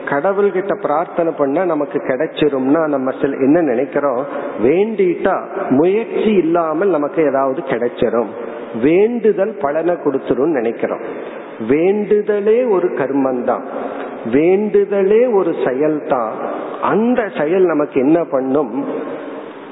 [0.06, 4.24] கடவுள்கிட்ட பிரார்த்தனை பண்ணா நமக்கு கிடைச்சிரும்னா நம்ம சில என்ன நினைக்கிறோம்?
[4.64, 5.36] வேண்டிட்டா
[5.70, 8.32] முயற்சி இல்லாமல் நமக்கு ஏதாவது கிடைச்சிரும்.
[8.82, 11.02] வேண்டுதல் பலனை கொடுத்துரும் நினைக்கிறோம்.
[11.70, 13.64] வேண்டுதலே ஒரு கர்மந்தான்.
[14.26, 16.32] வேண்டுதலே ஒரு செயல்தான்.
[16.82, 18.86] அந்த செயல் நமக்கு என்ன பண்ணும்?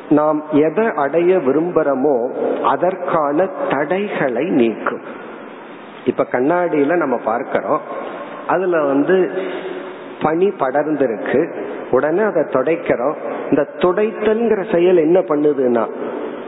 [0.10, 2.30] நாம் எதை அடைய விரும்புறோமோ
[2.64, 5.02] அதற்கான தடைகளை நீக்கும்.
[6.06, 7.82] இப்ப கண்ணாடியில நம்ம பார்க்கிறோம்.
[8.48, 9.30] அதுல வந்து
[10.22, 11.64] பனி படர்ந்திருக்கு.
[11.92, 13.14] உடனே அதை துடைக்கிறோம்.
[13.50, 15.88] இந்த துடைத்தல்ங்கிற செயல் என்ன பண்ணுதுன்னா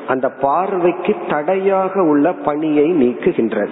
[0.07, 3.69] அந்த பார்வைக்கு தடையாக உள்ள பணியை நீக்குகின்றது.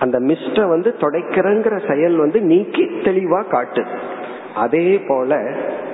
[0.00, 3.84] அந்த மிஸ்ட வந்து துடைக்கிறங்கிற செயல் வந்து நீக்கி தெளிவா காட்டு.
[4.54, 5.50] அதே போல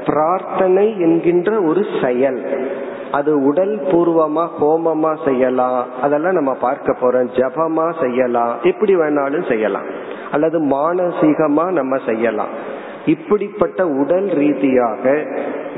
[0.07, 2.70] பிரார்த்தனை என்கின்ற ஒரு செயல்
[3.12, 7.28] அது உடல் பூர்வமா ஹோமமா செய்யலாம் அதெல்லாம் நம்ம பார்க்க போறோம்.
[7.37, 9.83] ஜபமா செய்யலாம் எப்படி வேணாலும் செய்யலாம்.
[10.31, 12.81] அல்லது மானசீகமா நம்ம செய்யலாம்.
[13.06, 15.24] இப்படிப்பட்ட உடல் ரீதியாக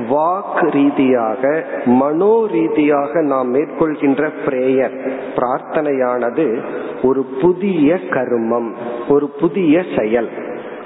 [0.09, 4.95] வாக் ரீதியாக மனோ ரீதியாக நாம் மேற்கொள்கின்ற பிரேயர்
[5.35, 6.61] பிரார்த்தனையானது
[7.03, 8.71] ஒரு புதிய கர்மம்
[9.07, 10.29] ஒரு புதிய செயல்.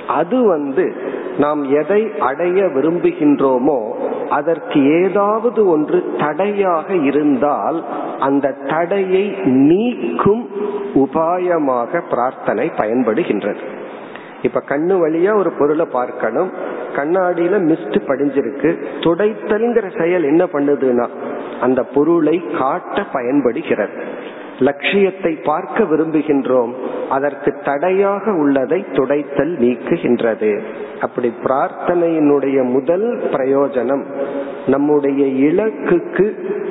[0.08, 0.94] அது வந்து
[1.38, 3.80] நாம் எதை அடைய விரும்புகின்றோமோ
[4.30, 7.84] அதற்கு ஏதாவது ஒன்று தடையாக இருந்தால்
[8.20, 10.50] அந்த தடையை நீக்கும்
[10.96, 13.78] உபாயமாக பிரார்த்தனை பயன்படுகின்றது.
[14.42, 16.52] இப்ப கண்ணு வழியா ஒரு பொருளை பார்க்கணும்.
[16.96, 18.84] கண்ணாடியில மிஸ்ட் படிஞ்சிருக்கு.
[19.00, 21.08] துடைத்தல்ங்கிற செயல் என்ன பண்ணுதுன்னா
[21.62, 24.04] அந்த பொருளை காட்ட பயன்படுகிறது.
[24.60, 26.74] லட்சியத்தை பார்க்க விரும்புகின்றோம்.
[27.10, 30.60] அதற்கு தடையாக உள்ளதை துடைத்தல் நீக்குகின்றது.
[31.02, 34.04] அப்படி பிரார்த்தனையினுடைய முதல் பிரயோஜனம்
[34.68, 36.26] நம்முடைய இலக்குக்கு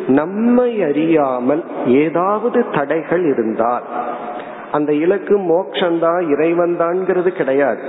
[0.06, 3.82] நம்மை அறியாமல் ஏதாவது தடைகள் இருந்தால்
[4.72, 7.82] அந்த இலக்கு மோக்ஷந்தான் இறைவன் தான்ங்கிறது கிடையாது.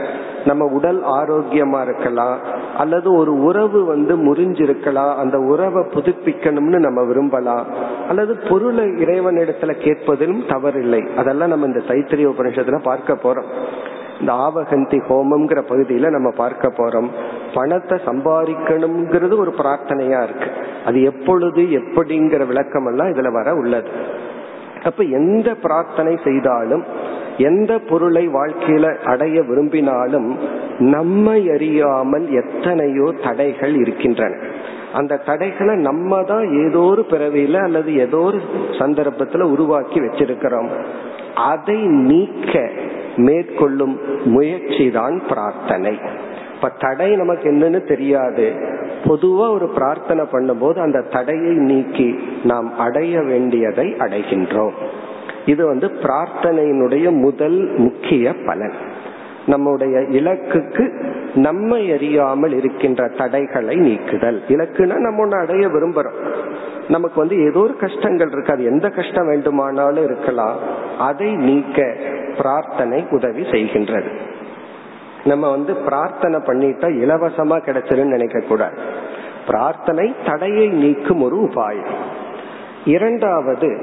[0.45, 2.37] நம்ம உடல் ஆரோக்கியமா இருக்கலாம்
[2.77, 7.65] அல்லது ஒரு உறவு வந்து முறிஞ்சிருக்கலாம் அந்த உறவை புதுப்பிக்கணும்னு நம்ம விரும்பலாம்
[8.09, 11.15] அல்லது பொருளை இறைவன் இடத்துல கேட்பதிலும் தவறில்லை.
[11.15, 13.45] அதெல்லாம் நம்ம இந்த தைத்திரிய உபநிஷத்துல பார்க்க போறோம்.
[14.19, 17.07] இந்த ஆவகந்தி ஹோமம்ங்கிற பகுதியில நம்ம பார்க்க போறோம்.
[17.53, 20.51] பணத்தை சம்பாதிக்கணுங்கிறது ஒரு பிரார்த்தனையா இருக்கு.
[20.85, 23.89] அது எப்பொழுது எப்படிங்கிற விளக்கம் எல்லாம் இதுல வர உள்ளது.
[24.83, 26.83] அப்ப எந்த பிரார்த்தனை செய்தாலும்
[27.37, 30.37] எந்த பொருளை வாழ்க்கையில அடைய விரும்பினாலும்
[30.79, 34.35] நம்மை அறியாமல் எத்தனையோ தடைகள் இருக்கின்றன.
[34.93, 40.69] அந்த தடைகளை நம்ம தான் ஏதோ ஒரு பிறவியில அல்லது ஏதோ ஒரு சந்தர்ப்பத்துல உருவாக்கி வச்சிருக்கிறோம்.
[41.33, 42.71] அதை நீக்க
[43.15, 45.99] மேற்கொள்ளும் முயற்சி தான் பிரார்த்தனை.
[46.55, 48.53] இப்ப தடை நமக்கு என்னன்னு தெரியாது.
[49.05, 54.73] பொதுவா ஒரு பிரார்த்தனை பண்ணும்போது அந்த தடையை நீக்கி நாம் அடைய வேண்டியதை அடைகின்றோம்.
[55.45, 58.73] இது வந்து பிரார்த்தனையினுடைய முதல் முக்கிய பலன்.
[59.45, 64.41] நம்முடைய இலக்குக்கு நம்மை அறியாமல் இருக்கின்ற தடைகளை நீக்குதல்.
[64.47, 66.19] இலக்குனா நம்ம ஒன்று அடைய விரும்புறோம்.
[66.87, 68.53] நமக்கு வந்து ஏதோ ஒரு கஷ்டங்கள் இருக்கு.
[68.53, 70.57] அது எந்த கஷ்டம் வேண்டுமானாலும் இருக்கலாம்.
[70.99, 71.95] அதை நீக்க
[72.37, 74.07] பிரார்த்தனை உதவி செய்கின்றது.
[75.23, 78.77] நம்ம வந்து பிரார்த்தனை பண்ணிட்டா இலவசமா கிடைச்சிருன்னு நினைக்க கூடாது.
[79.47, 81.93] பிரார்த்தனை தடையை நீக்கும் ஒரு உபாயம்.
[82.85, 83.77] இரண்டாவது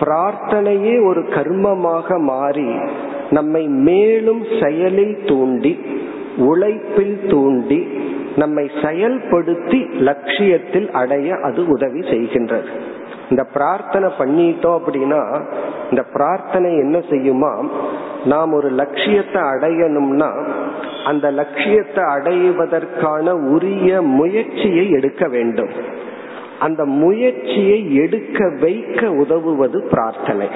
[0.00, 2.68] பிரார்த்தனையே ஒரு கர்மமாக மாறி
[3.30, 5.86] நம்மை மேலும் செயலில் தூண்டி
[6.36, 8.00] உழைப்பில் தூண்டி
[8.36, 12.66] நம்மை செயல்படுத்தி லட்சியத்தில் அடைய அது உதவி செய்கின்றது.
[13.30, 15.42] இந்த பிரார்த்தனை பண்ணிட்டோம் அப்படின்னா
[15.90, 17.68] இந்த பிரார்த்தனை என்ன செய்யுமா?
[18.24, 20.46] நாம் ஒரு லட்சியத்தை அடையணும்னா
[21.04, 25.68] அந்த லட்சியத்தை அடைவதற்கான உரிய முயற்சியை எடுக்க வேண்டும்.
[26.58, 30.48] அந்த முயற்சியை எடுக்க வைக்க உதவுவது பிரார்த்தனை.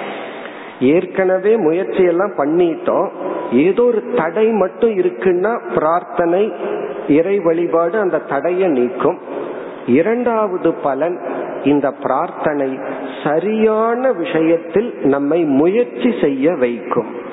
[0.81, 3.09] ஏற்கனவே முயற்சியெல்லாம் பண்ணிட்டோம்.
[3.53, 6.53] ஏதோ ஒரு தடை மட்டும் இருக்குன்னா பிரார்த்தனை
[7.09, 9.19] இறை வழிபாடு அந்த தடையை நீக்கும்.
[9.87, 11.21] இரண்டாவது பலன்
[11.65, 12.79] இந்த பிரார்த்தனை
[13.25, 17.25] சரியான விஷயத்தில் நம்மை முயற்சி செய்ய வைக்கும்.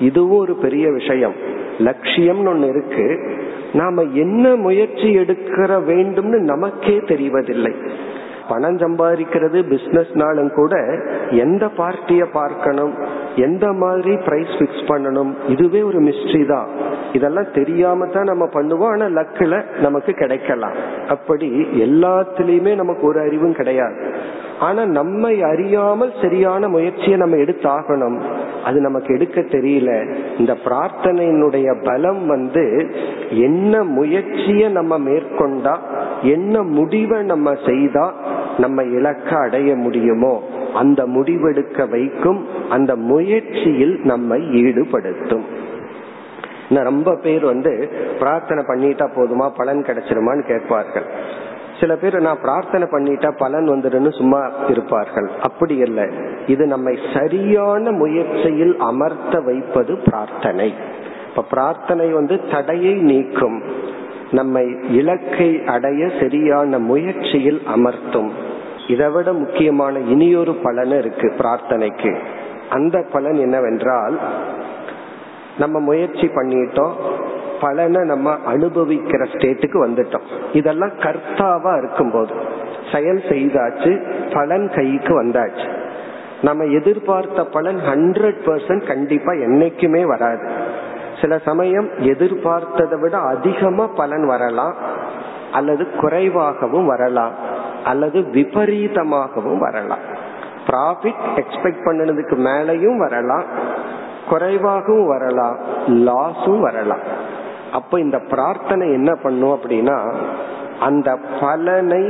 [0.00, 1.32] இதுவும் ஒரு பெரிய விஷயம்.
[1.78, 3.20] லட்சியம்னு ஒண்ணு இருக்கு.
[3.72, 7.72] நாம என்ன முயற்சி எடுக்கிற வேண்டும்னு நமக்கே தெரிவதில்லை.
[8.48, 10.98] பணம் சம்பாதிக்கிறது பிசினஸ்னாலும் கூட
[11.30, 12.94] எந்த பார்ட்டிய பார்க்கணும்
[13.36, 16.66] எந்த மாதிரி பிரைஸ் பிக்ஸ் பண்ணணும் இதுவே ஒரு மிஸ்ட்ரி தான்.
[17.12, 20.72] இதெல்லாம் தெரியாம தான் நம்ம பண்ணுவோம் ஆனா லக்குல நமக்கு கிடைக்கலாம்.
[21.08, 23.94] அப்படி எல்லாத்துலயுமே நமக்கு ஒரு அறிவும் கிடையாது.
[24.66, 28.18] ஆனா நம்மை அறியாமல் சரியான முயற்சியை நம்ம எடுத்தாகணும்.
[28.68, 29.90] அது நமக்கு எடுக்க தெரியல.
[30.38, 32.64] இந்த பிரார்த்தனையினுடைய பலம் வந்து
[33.46, 35.74] என்ன முயற்சிய நம்ம மேற்கொண்டா
[36.34, 38.06] என்ன முடிவை நம்ம செய்தா
[38.58, 40.34] நம்ம இலக்க அடைய முடியுமோ
[40.80, 42.40] அந்த முடிவெடுக்க வைக்கும்
[42.76, 45.46] அந்த முயற்சியில் நம்மை ஈடுபடுத்தும்.
[46.88, 47.72] ரொம்ப பேர் வந்து
[48.18, 49.46] பிரார்த்தனை பண்ணிட்டா போதுமா?
[49.58, 51.08] பலன் கிடைச்சிருமான்னு கேட்பார்கள்.
[51.84, 55.30] சில பேர் நான் பிரார்த்தனை பண்ணிட்டா பலன் வந்துடுன்னு சும்மா இருப்பார்கள்.
[55.42, 56.08] அப்படி இல்ல.
[56.46, 60.74] இது நம்மை சரியான முயற்சியில் அமர்த்த வைப்பது பிரார்த்தனை.
[61.28, 63.62] இப்ப பிரார்த்தனை வந்து தடையை நீக்கும்.
[64.30, 68.30] நம்மை இலக்கை அடைய சரியான முயற்சியில் அமர்த்தும்.
[68.88, 72.16] இதை விட முக்கியமான இனியொரு பலன் இருக்கு பிரார்த்தனைக்கு.
[72.70, 74.18] அந்த பலன் என்னவென்றால்
[75.58, 76.92] நம்ம முயற்சி பண்ணிட்டோம்.
[77.64, 80.26] பலனை நம்ம அனுபவிக்கிற ஸ்டேட்டுக்கு வந்துட்டோம்.
[80.52, 82.34] இதெல்லாம் கர்த்தாவா இருக்கும்போது.
[82.92, 83.92] செயல் செய்தாச்சு
[84.34, 85.66] பலன் கைக்கு வந்தாச்சு.
[86.42, 90.44] நம்ம எதிர்பார்த்த பலன் ஹண்ட்ரட் பர்சன்ட் கண்டிப்பா என்னைக்குமே வராது.
[91.20, 94.74] சில சமயம் எதிர்பார்த்ததை விட அதிகமா பலன் வரலாம்
[95.52, 97.34] அல்லது குறைவாகவும் வரலாம்
[97.84, 100.04] அல்லது விபரீதமாகவும் வரலாம்.
[100.66, 103.46] ப்ராஃபிட் எக்ஸ்பெக்ட் பண்ணதுக்கு மேலையும் வரலாம்
[104.28, 105.56] குறைவாகவும் வரலாம்
[106.06, 107.32] லாஸும் வரலாம்.
[107.78, 109.98] அப்ப இந்த பிரார்த்தனை என்ன பண்ணும் அப்படின்னா
[110.86, 111.10] அந்த
[111.40, 112.02] பலனை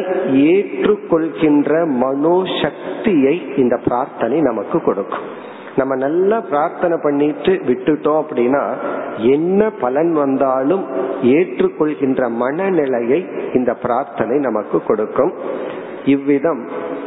[0.52, 1.72] ஏற்றுக்கொள்கின்ற
[2.02, 5.26] மனோசக்தியை இந்த பிரார்த்தனை நமக்கு கொடுக்கும்.
[5.80, 8.62] நம்ம நல்லா பிரார்த்தனை பண்ணிட்டு விட்டுட்டோம் அப்படின்னா
[9.34, 10.84] என்ன பலன் வந்தாலும்
[11.36, 13.20] ஏற்றுக்கொள்கின்ற மனநிலையை
[13.58, 15.32] இந்த பிரார்த்தனை நமக்கு கொடுக்கும்.
[16.14, 16.62] இவ்விதம்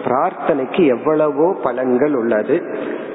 [0.05, 2.57] பிரார்த்தனைக்கு எவ்வளவோ பலன்கள் உள்ளது.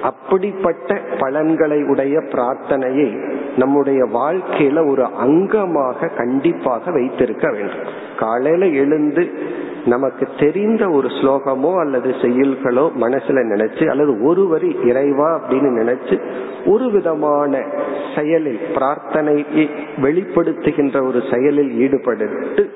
[0.03, 7.87] அப்படிப்பட்ட பலன்களை உடைய பிரார்த்தனையை நம்முடைய வாழ்க்கையில ஒரு அங்கமாக கண்டிப்பாக வைத்திருக்க வேண்டும்.
[8.19, 9.31] காலையில எழுந்து
[9.87, 16.17] நமக்கு தெரிந்த ஒரு ஸ்லோகமோ அல்லது செயல்களோ மனசுல நினைச்சு அல்லது ஒரு வரி இறைவா அப்படின்னு நினைச்சு
[16.67, 17.63] ஒரு விதமான
[18.17, 19.71] செயலில் பிரார்த்தனையை
[20.03, 22.71] வெளிப்படுத்துகின்ற ஒரு செயலில் ஈடுபட்டு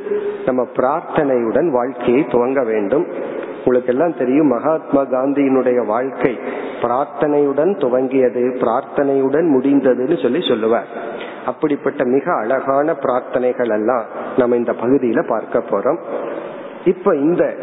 [0.47, 3.07] நம்ம பிரார்த்தனையுடன் வாழ்க்கையை துவங்க வேண்டும்.
[3.66, 6.38] உங்களுக்கு எல்லாம் தெரியும் மகாத்மா காந்தியினுடைய வாழ்க்கை
[6.83, 10.87] பிரார்த்தனையுடன் துவங்கியது பிரார்த்தனையுடன் முடிந்ததுன்னு சொல்லி சொல்லுவார்.
[11.46, 14.05] அப்படிப்பட்ட மிக அழகான பிரார்த்தனைகள் எல்லாம்
[14.37, 16.00] நம்ம இந்த பகுதியில பார்க்க போறோம்.
[16.85, 17.57] இப்ப இந்த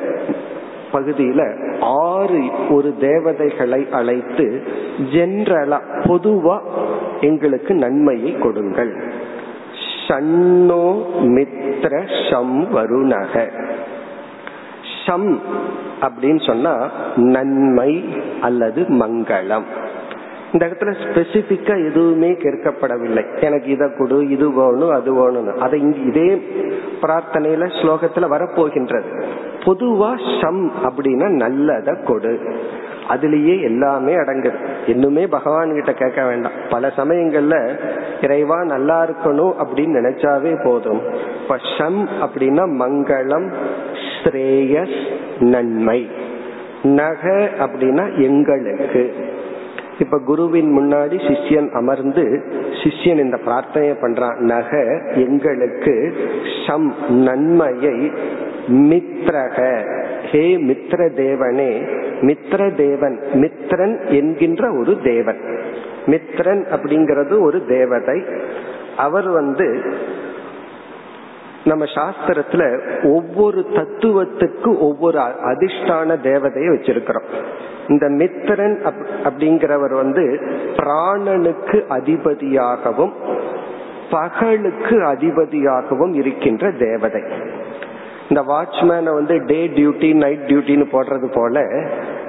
[0.92, 1.42] பகுதியில
[1.82, 4.48] ஆறு ஒரு தேவதைகளை அழைத்து
[5.14, 6.58] ஜென்ரலா பொதுவா
[7.20, 8.94] எங்களுக்கு நன்மையை கொடுங்கள்.
[10.08, 10.86] ஷன்னோ
[11.36, 11.94] மித்ர
[12.30, 13.36] ஷம் வருணக.
[15.06, 15.40] ஷம்
[16.06, 16.74] அப்படின்னு சொன்னா
[17.16, 17.92] நன்மை
[18.42, 19.68] அல்லது மங்களம்.
[20.54, 23.24] இந்த இடத்துல ஸ்பெசிபிக்கா எதுவுமே கேட்கப்படவில்லை.
[23.42, 26.30] எனக்கு இதை கொடு இது வேணும் அது வேணும் அதை இதே
[27.02, 29.24] பிரார்த்தனையில ஸ்லோகத்துல வரப்போகின்றது.
[29.66, 30.12] பொதுவா
[30.42, 32.34] ஷம் அப்படின்னா நல்லத கொடு.
[33.10, 34.58] அதுலேயே எல்லாமே அடங்குது.
[34.88, 36.52] இன்னுமே பகவான் கிட்ட கேட்க வேண்டாம்.
[36.70, 37.80] பல சமயங்கள்ல
[38.22, 41.02] இறைவா நல்லா இருக்கணும் அப்படின்னு நினைச்சாவே போதும்.
[41.42, 43.52] இப்ப ஷம் அப்படின்னா மங்களம்
[44.24, 44.96] ஸ்ரேயஸ்
[45.40, 46.10] நன்மை.
[46.84, 49.14] நக அப்படின்னா எங்களுக்கு.
[50.00, 52.44] இப்ப குருவின் முன்னாடி சிஷ்யன் அமர்ந்து
[52.84, 54.38] சிஷ்யன் இந்த பிரார்த்தனை பண்றான்.
[54.38, 56.16] நக எங்களுக்கு
[56.68, 58.12] சம் நன்மையை
[58.68, 59.86] மித்ரக.
[60.32, 61.72] ஹே மித்ர தேவனே
[62.22, 65.40] மித்ர தேவன் மித்ரன் என்கின்ற ஒரு தேவன்.
[66.06, 68.24] மித்ரன் அப்படிங்கிறது ஒரு தேவதை.
[68.98, 69.94] அவர் வந்து
[71.64, 77.24] நம்ம சாஸ்திரத்துல ஒவ்வொரு தத்துவத்துக்கு ஒவ்வொரு அதிர்ஷ்டான தேவதையை வச்சிருக்கிறோம்.
[77.88, 78.92] இந்த மித்திரன்
[79.24, 80.40] அப்படிங்கிறவர் வந்து
[80.76, 83.14] பிராணனுக்கு அதிபதியாகவும்
[84.12, 87.22] பகலுக்கு அதிபதியாகவும் இருக்கின்ற தேவதை.
[88.30, 91.66] இந்த வாட்ச்மேனை வந்து டே டியூட்டி நைட் டியூட்டின்னு போடுறது போல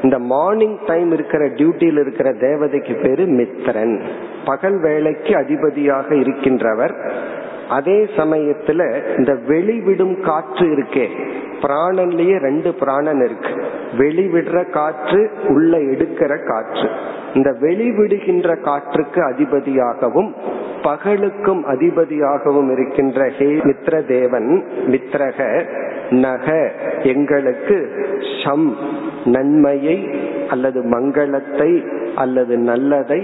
[0.02, 4.00] இந்த மார்னிங் டைம் இருக்கிற டியூட்டியில் இருக்கிற தேவதைக்கு பேரு மித்திரன்
[4.44, 6.94] பகல் வேலைக்கு அதிபதியாக இருக்கின்றவர்.
[7.68, 8.80] அதே சமயத்துல
[9.18, 11.06] இந்த வெளிவிடும் காற்று இருக்கே
[11.62, 13.52] பிராணன்லயே ரெண்டு பிராணன் இருக்கு.
[13.98, 16.88] வெளிவிடுற காற்று உள்ள எடுக்கிற காற்று.
[17.34, 20.34] இந்த வெளிவிடுகின்ற காற்றுக்கு அதிபதியாகவும்
[20.82, 25.66] பகலுக்கும் அதிபதியாகவும் இருக்கின்ற ஹே மித்ர தேவன் மித்ரக
[26.10, 27.76] நக எங்களுக்கு
[28.44, 28.76] சம்
[29.24, 30.10] நன்மையை
[30.48, 31.70] அல்லது மங்களத்தை
[32.14, 33.20] அல்லது நல்லதை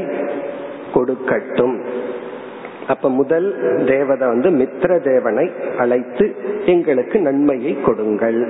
[0.94, 1.76] கொடுக்கட்டும்.
[2.88, 3.48] அப்ப முதல்
[3.86, 6.34] தேவதை வந்து மித்ர தேவனை அழைத்து
[6.66, 8.40] எங்களுக்கு நன்மையை கொடுங்கள்.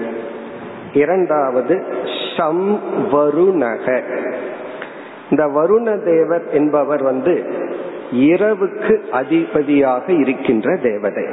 [0.92, 1.82] இரண்டாவது
[2.36, 2.80] சம்
[3.12, 3.86] வருணக.
[5.30, 7.34] இந்த வருண தேவர் என்பவர் வந்து
[8.12, 11.24] இரவுக்கு அதிபதியாக இருக்கின்ற தேவதை.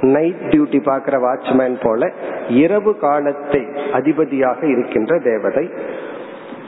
[0.00, 2.10] நைட் டியூட்டி பார்க்கிற வாட்ச்மேன் போல
[2.48, 5.70] இரவு காலத்தை அதிபதியாக இருக்கின்ற தேவதை.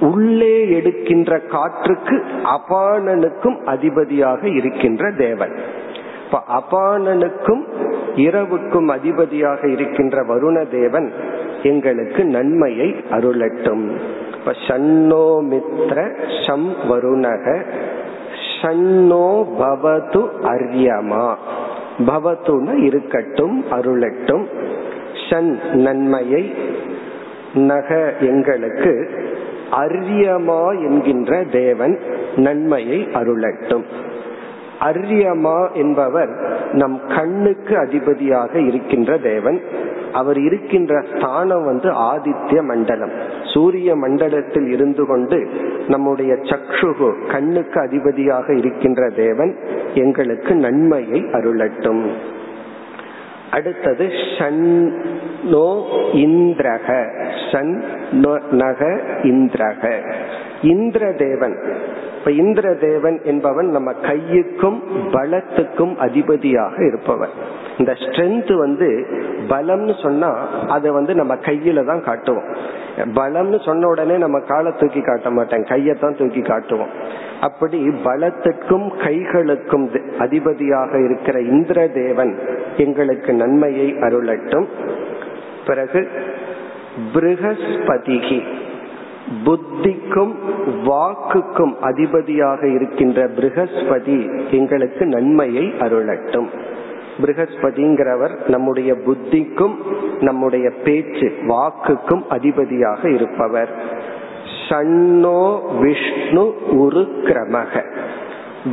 [0.01, 2.23] உள்ளே எடுக்கின்ற காற்றுக்கு
[2.57, 5.55] அபானனுக்கும் அதிபதியாக இருக்கின்ற தேவன்.
[6.25, 7.63] இப்ப அபானனுக்கும்
[8.15, 11.13] இரவுக்கும் அதிபதியாக இருக்கின்ற வருண தேவன்
[11.63, 13.85] எங்களுக்கு நன்மையை அருளட்டும்.
[14.41, 16.11] இப்ப ஷன்னோ மித்ர
[16.47, 17.63] ஷம் வருணக
[18.61, 21.35] ஷன்னோ பவது அரியமா.
[21.99, 24.45] பவத்துன இருக்கட்டும் அருளட்டும்.
[25.31, 26.55] ஷன் நன்மையை
[27.55, 29.11] நக எங்களுக்கு
[29.73, 32.01] அரியமா என்கின்ற தேவன்
[32.37, 33.85] நன்மையை அருளட்டும்.
[34.81, 39.61] அரியமா என்பவர் நம் கண்ணுக்கு அதிபதியாக இருக்கின்ற தேவன்.
[40.13, 43.11] அவர் இருக்கின்ற ஸ்தானம் வந்து ஆதித்ய மண்டலம்.
[43.55, 45.49] சூரிய மண்டலத்தில் இருந்து கொண்டு
[45.89, 49.57] நம்முடைய சக்ஷுகு கண்ணுக்கு அதிபதியாக இருக்கின்ற தேவன்
[49.95, 52.07] எங்களுக்கு நன்மையை அருளட்டும்.
[53.51, 55.83] அடுத்தது ஷன்னோ
[56.13, 57.07] இந்திரக.
[57.53, 57.83] ஷன்
[58.51, 60.13] நக இந்திரக.
[60.63, 61.57] இந்திர தேவன்
[62.19, 64.83] இப்ப இந்திர தேவன் என்பவன் நம்ம கையுக்கும்
[65.13, 67.29] பலத்துக்கும் அதிபதியாக இருப்பவன்.
[67.79, 69.07] இந்த ஸ்ட்ரென்த் வந்து
[69.49, 72.57] பலம்னு சொன்னா அதை வந்து நம்ம கையில தான் காட்டுவோம்.
[73.05, 76.89] பலம்னு சொன்ன உடனே நம்ம காலை தூக்கி காட்ட மாட்டேன் கையத்தான் தூக்கி காட்டுவோம்.
[77.41, 82.39] அப்படி பலத்துக்கும் கைகளுக்கும் அதிபதியாக இருக்கிற இந்திர தேவன்
[82.77, 84.67] எங்களுக்கு நன்மையை அருளட்டும்.
[85.67, 86.09] பிறகு
[87.15, 88.43] பிருகஸ்பதிகி
[89.45, 90.35] புத்திக்கும்
[90.85, 96.49] வாக்குக்கும் அதிபதியாக இருக்கின்ற பிருகஸ்பதி எங்களுக்கு நன்மையை அருளட்டும்.
[97.19, 99.77] பிருகஸ்பதிங்கிறவர் நம்முடைய புத்திக்கும்
[100.21, 103.69] நம்முடைய பேச்சு வாக்குக்கும் அதிபதியாக இருப்பவர்.
[104.69, 107.85] ஷண்ணோ விஷ்ணு உருக்கிரமக.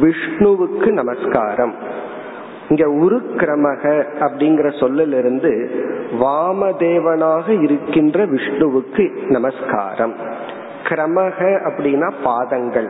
[0.01, 1.73] விஷ்ணுவுக்கு நமஸ்காரம்.
[2.69, 5.69] இங்க உருக்கிரமக அப்படிங்கிற சொல்லிலிருந்து
[6.21, 10.13] வாமதேவனாக இருக்கின்ற விஷ்ணுவுக்கு நமஸ்காரம்.
[10.83, 12.89] கிரமக அப்படின்னா பாதங்கள்.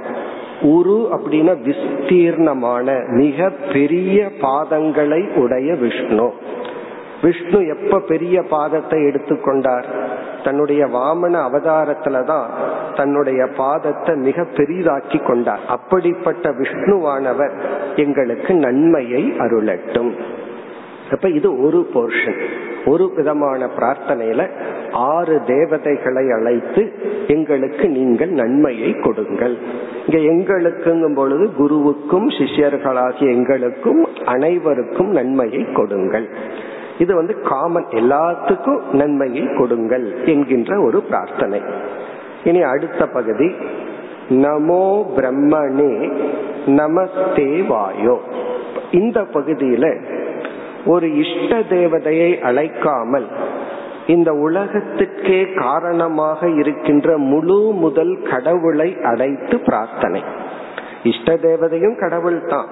[0.62, 6.34] உரு அப்படின்னா விஸ்தீர்ணமான மிக பெரிய பாதங்களை உடைய விஷ்ணு.
[7.22, 9.84] விஷ்ணு எப்ப பெரிய பாதத்தை எடுத்துக்கொண்டார்?
[10.44, 12.46] தன்னுடைய வாமன அவதாரத்துலதான்
[12.96, 15.60] தன்னுடைய பாதத்தை மிக பெரிதாக்கி கொண்டார்.
[15.68, 17.62] அப்படிப்பட்ட விஷ்ணுவானவர்
[17.96, 20.12] எங்களுக்கு நன்மையை அருளட்டும்.
[21.12, 22.42] அப்ப இது ஒரு போர்ஷன்
[22.86, 24.50] ஒரு விதமான பிரார்த்தனையில
[24.92, 26.92] ஆறு தேவதைகளை அழைத்து
[27.28, 29.58] எங்களுக்கு நீங்கள் நன்மையை கொடுங்கள்.
[30.08, 36.30] இங்க எங்களுக்குங்கும் பொழுது குருவுக்கும் சிஷ்யர்களாகிய எங்களுக்கும் அனைவருக்கும் நன்மையை கொடுங்கள்.
[37.00, 41.62] இது வந்து காமன் எல்லாத்துக்கும் நன்மையை கொடுங்கள் என்கின்ற ஒரு பிரார்த்தனை.
[42.44, 43.52] இனி அடுத்த பகுதி.
[44.30, 46.12] நமோ பிரம்மணே
[46.66, 48.18] நமஸ்தே வாயோ.
[48.92, 50.16] இந்த பகுதியில
[50.86, 53.26] ஒரு இஷ்ட தேவதையை அழைக்காமல்
[54.08, 60.24] இந்த உலகத்திற்கே காரணமாக இருக்கின்ற முழு முதல் கடவுளை அழைத்து பிரார்த்தனை.
[61.04, 62.66] இஷ்ட தேவதையும் கடவுள் தான்.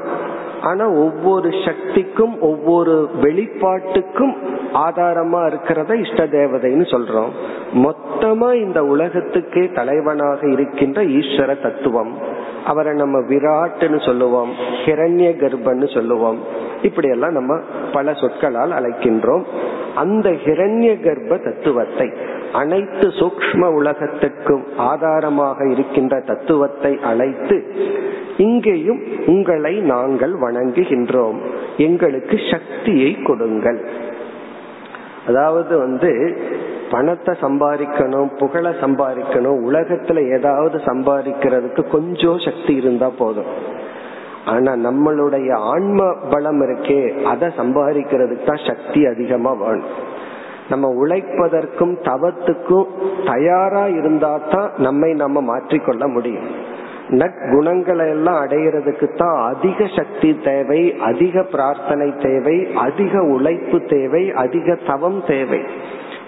[0.62, 4.36] ஆனா ஒவ்வொரு சக்திக்கும் ஒவ்வொரு வெளிப்பாட்டுக்கும்
[4.74, 7.30] ஆதாரமா இருக்கிறத இஷ்ட தேவதைன்னு சொல்றோம்.
[7.74, 12.18] மொத்தமா இந்த உலகத்துக்கே தலைவனாக இருக்கின்ற ஈஸ்வர தத்துவம்.
[12.66, 14.50] அவரை நம்ம விராட்டுன்னு சொல்லுவோம்
[14.86, 16.38] ஹிரண்ய கர்ப்பன்னு சொல்லுவோம்.
[16.82, 17.60] இப்படி எல்லாம் நம்ம
[17.92, 19.44] பல சொற்களால் அழைக்கின்றோம்.
[19.96, 22.12] அந்த ஹிரண்ய கர்ப்ப தத்துவத்தை
[22.54, 27.66] அனைத்து சூக்ம உலகத்திற்கும் ஆதாரமாக இருக்கின்ற தத்துவத்தை அழைத்து
[28.38, 31.40] இங்கேயும் உங்களை நாங்கள் வணங்குகின்றோம்.
[31.78, 33.86] எங்களுக்கு சக்தியை கொடுங்கள்.
[35.28, 36.38] அதாவது வந்து
[36.92, 43.46] பணத்தை சம்பாதிக்கணும் புகழ சம்பாதிக்கணும் உலகத்துல ஏதாவது சம்பாதிக்கிறதுக்கு கொஞ்சம் சக்தி இருந்தா போதும்.
[44.46, 49.96] ஆனா நம்மளுடைய ஆன்ம பலம் இருக்கே அதை சம்பாதிக்கிறதுக்கு தான் சக்தி அதிகமா வேணும்.
[50.70, 52.88] நம்ம உழைப்பதற்கும் தவத்துக்கும்
[53.26, 56.48] தயாரா இருந்தா தான் நம்மை நம்ம மாற்றிக்கொள்ள முடியும்.
[57.10, 65.20] நற்குணங்களை எல்லாம் அடையிறதுக்கு தான் அதிக சக்தி தேவை அதிக பிரார்த்தனை தேவை அதிக உழைப்பு தேவை அதிக தவம்
[65.28, 65.62] தேவை.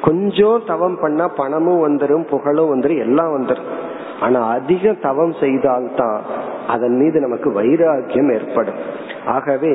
[0.02, 3.72] கொஞ்சம் தவம் பண்ணா பணமும் வந்துடும் புகழும் வந்துடும் எல்லாம் வந்துடும்
[4.20, 6.22] ஆனா அதிக தவம் செய்தால்தான்
[6.68, 8.80] அதன் மீது நமக்கு வைராக்கியம் ஏற்படும்.
[9.28, 9.74] ஆகவே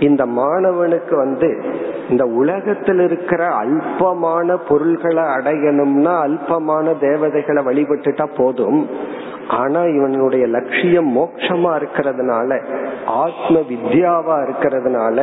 [0.00, 1.64] இந்த மாணவனுக்கு வந்து
[2.08, 8.88] இந்த உலகத்தில் இருக்கிற அல்பமான பொருள்களை அடையணும்னா அல்பமான தேவதைகளை வழிபட்டுட்டா போதும்.
[9.48, 12.50] ஆனா இவனுடைய லட்சியம் மோட்சமா இருக்கிறதுனால
[13.06, 15.18] ஆத்ம வித்யாவா இருக்கிறதுனால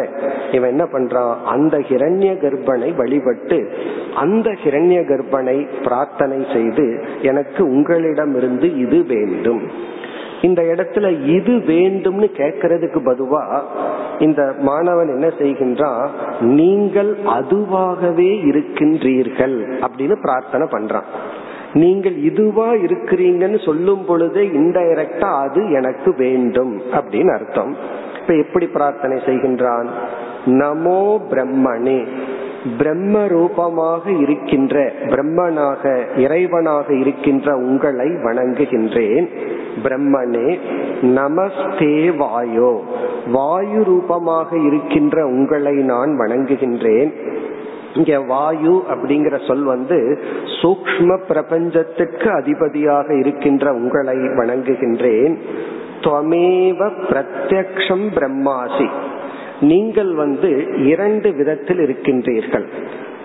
[0.51, 1.35] இவன் என்ன பண்றான்?
[1.45, 3.59] அந்த ஹிரண்ய கர்ப்பனை வழிபட்டு
[4.15, 9.95] அந்த ஹிரண்ய கர்ப்பனை பிரார்த்தனை செய்து எனக்கு உங்களிடமிருந்து இது வேண்டும்.
[10.41, 13.61] இந்த இடத்துல இது வேண்டும்னு கேட்கறதுக்கு பதுவா
[14.19, 16.07] இந்த மாணவன் என்ன செய்கின்றான்?
[16.41, 21.09] நீங்கள் அதுவாகவே இருக்கின்றீர்கள் அப்படின்னு பிரார்த்தனை பண்றான்.
[21.73, 27.75] நீங்கள் இதுவா இருக்கிறீங்கன்னு சொல்லும் பொழுதே இன்டைரக்டா அது எனக்கு வேண்டும் அப்படின்னு அர்த்தம்.
[28.19, 29.87] இப்ப எப்படி பிரார்த்தனை செய்கின்றான்?
[30.45, 32.07] நமோ பிரம்மணே.
[32.77, 39.27] பிரம்ம ரூபமாக இருக்கின்ற பிரம்மனாக இறைவனாக இருக்கின்ற உங்களை வணங்குகின்றேன்.
[39.83, 40.59] பிரம்மனே
[41.01, 42.79] நமஸ்தே வாயோ.
[43.31, 47.11] வாயு ரூபமாக இருக்கின்ற உங்களை நான் வணங்குகின்றேன்.
[47.93, 50.19] இங்க வாயு அப்படிங்கிற சொல் வந்து
[50.61, 55.37] சூக்ம பிரபஞ்சத்துக்கு அதிபதியாக இருக்கின்ற உங்களை வணங்குகின்றேன்.
[57.09, 58.87] பிரத்யக்ஷம் பிரம்மாசி.
[59.61, 60.49] நீங்கள் வந்து
[60.85, 62.65] இரண்டு விதத்தில் இருக்கின்றீர்கள்.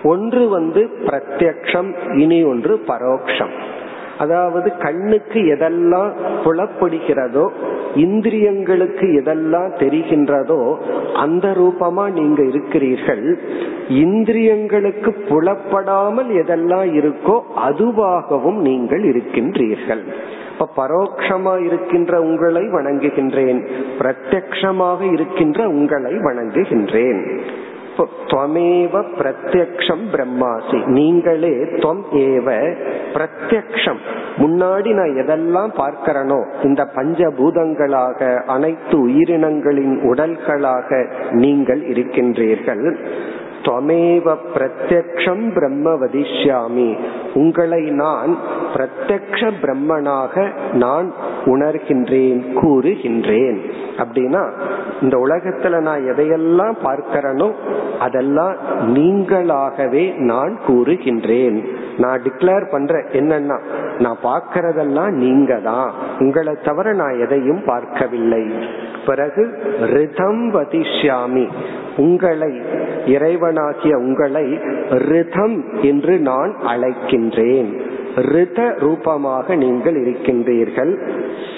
[0.03, 3.53] ஒன்று வந்து பிரத்யக்ஷம் இனி ஒன்று பரோக்ஷம்.
[4.17, 6.11] அதாவது கண்ணுக்கு எதெல்லாம்
[6.43, 7.45] புலப்படுகிறதோ
[7.95, 10.77] இந்திரியங்களுக்கு எதெல்லாம் தெரிகின்றதோ
[11.13, 13.39] அந்த ரூபமா நீங்க இருக்கிறீர்கள்.
[13.89, 20.03] இந்திரியங்களுக்கு புலப்படாமல் எதெல்லாம் இருக்கோ அதுவாகவும் நீங்கள் இருக்கின்றீர்கள்.
[20.59, 23.67] இப்ப பரோட்சமா இருக்கின்ற உங்களை வணங்குகின்றேன்.
[23.99, 27.39] பிரத்யக்ஷமாக இருக்கின்ற உங்களை வணங்குகின்றேன்.
[28.27, 30.85] துவமேவ பிரத்யக்ஷம் பிரம்மாசி.
[30.85, 32.75] நீங்களே துவம் ஏவ
[33.13, 33.99] பிரத்யக்ஷம்.
[34.37, 42.97] முன்னாடி நான் எதெல்லாம் பார்க்கிறனோ இந்த பஞ்சபூதங்களாக அனைத்து உயிரினங்களின் உடல்களாக நீங்கள் இருக்கின்றீர்கள்.
[43.63, 46.89] துவமேவ பிரத்யக்ஷம் பிரம்ம வதிஷ்யாமி.
[47.33, 48.37] உங்களை நான்
[48.73, 51.13] பிரத்யக்ஷ பிரம்மனாக நான்
[51.45, 53.59] உணர்கின்றேன் கூறுகின்றேன்.
[53.97, 54.43] அப்படின்னா
[55.01, 57.51] இந்த உலகத்துல நான் எதையெல்லாம் பார்க்கிறனோ
[57.99, 58.55] அதெல்லாம்
[58.95, 61.57] நீங்களாகவே நான் கூறுகின்றேன்.
[61.97, 63.59] நான் டிக்ளேர் பண்றேன் என்னன்னா
[63.99, 68.45] நான் பார்க்கறதெல்லாம் நீங்க தான் உங்களை தவிர நான் எதையும் பார்க்கவில்லை.
[69.05, 71.47] பிறகு ரிதம் வதிஷ்யாமி.
[71.97, 72.61] உங்களை
[73.05, 77.81] இறைவனாகிய உங்களை ரிதம் என்று நான் அழைக்கின்றேன்.
[78.15, 80.97] ரித ரூபமாக நீங்கள் இருக்கின்றீர்கள்.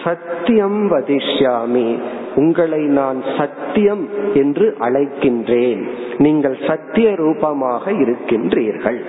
[0.04, 2.00] சத்தியம் வதிஷ்யாமி.
[2.36, 5.84] உங்களை நான் சத்தியம் என்று அழைக்கின்றேன்.
[6.18, 9.00] நீங்கள் சத்திய ரூபமாக இருக்கின்றீர்கள்.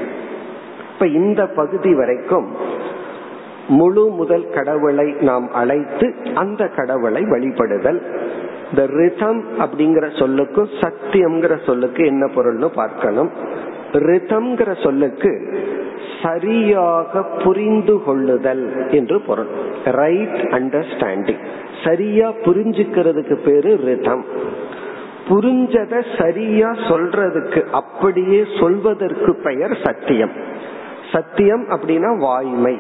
[0.97, 2.47] இப்ப இந்த பகுதி வரைக்கும்
[3.69, 7.99] முழு முதல் கடவுளை நாம் அழைத்து அந்த கடவுளை வழிபடுதல்.
[8.71, 13.31] இந்த ரிதம் அப்படிங்கிற சொல்லுக்கும் சத்தியம்ங்கிற சொல்லுக்கு என்ன பொருள்னு பார்க்கணும்.
[13.93, 15.33] ரிதம்ங்கிற சொல்லுக்கு
[16.23, 19.53] சரியாக புரிந்து கொள்ளுதல் என்று பொருள்.
[19.85, 21.43] ரைட் அண்டர்ஸ்டாண்டிங்
[21.85, 24.25] சரியா புரிஞ்சுக்கிறதுக்கு பேரு ரிதம்
[25.29, 30.35] புரிஞ்சத சரியா சொல்றதுக்கு அப்படியே சொல்வதற்கு பெயர் சத்தியம்.
[31.13, 32.79] சத்தியம் அப்படின்னா வாய்மை.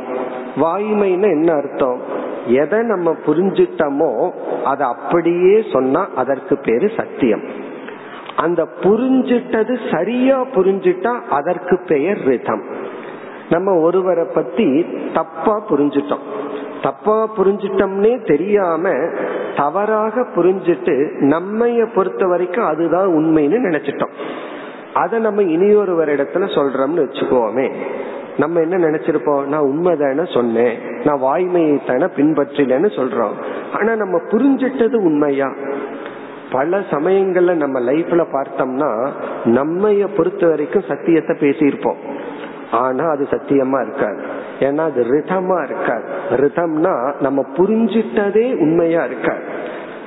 [0.56, 2.00] வாய்மைன்னு என்ன அர்த்தம்?
[2.46, 4.30] எதை நம்ம புரிஞ்சிட்டோமோ
[4.64, 7.42] அதை அப்படியே சொன்னா அதற்கு பேரு சத்தியம்.
[8.36, 12.62] அந்த புரிஞ்சிட்டது சரியா புரிஞ்சிட்டா அதற்கு பெயர் ரிதம்.
[13.50, 16.24] நம்ம ஒருவரை பத்தி தப்பா புரிஞ்சிட்டோம்.
[16.82, 18.90] தப்பா புரிஞ்சிட்டோம்னே தெரியாம
[19.56, 24.14] தவறாக புரிஞ்சிட்டு நம்மைய பொறுத்த வரைக்கும் அதுதான் உண்மைன்னு நினைச்சிட்டோம்.
[24.96, 27.72] அதை நம்ம இனியொருவர் இடத்துல சொல்றோம்னு வச்சுக்கோமே.
[28.36, 29.44] நம்ம என்ன நினைச்சிருப்போம்?
[29.44, 30.78] நான் உண்மைதானே சொன்னேன்.
[31.04, 33.34] நான் வாய்மையை தானே பின்பற்றலன்னு சொல்றோம்.
[33.78, 35.54] ஆனா நம்ம புரிஞ்சிட்டது உண்மையா?
[36.50, 39.08] பல சமயங்கள்ல நம்ம லைஃப்ல பார்த்தோம்னா
[39.44, 41.96] நம்மைய பொறுத்த வரைக்கும் சத்தியத்தை பேசியிருப்போம்.
[42.70, 44.22] ஆனா அது சத்தியமா இருக்காது.
[44.60, 46.04] ஏன்னா அது ரிதமா இருக்காது.
[46.30, 49.44] ரிதம்னா நம்ம புரிஞ்சிட்டதே உண்மையா இருக்காது.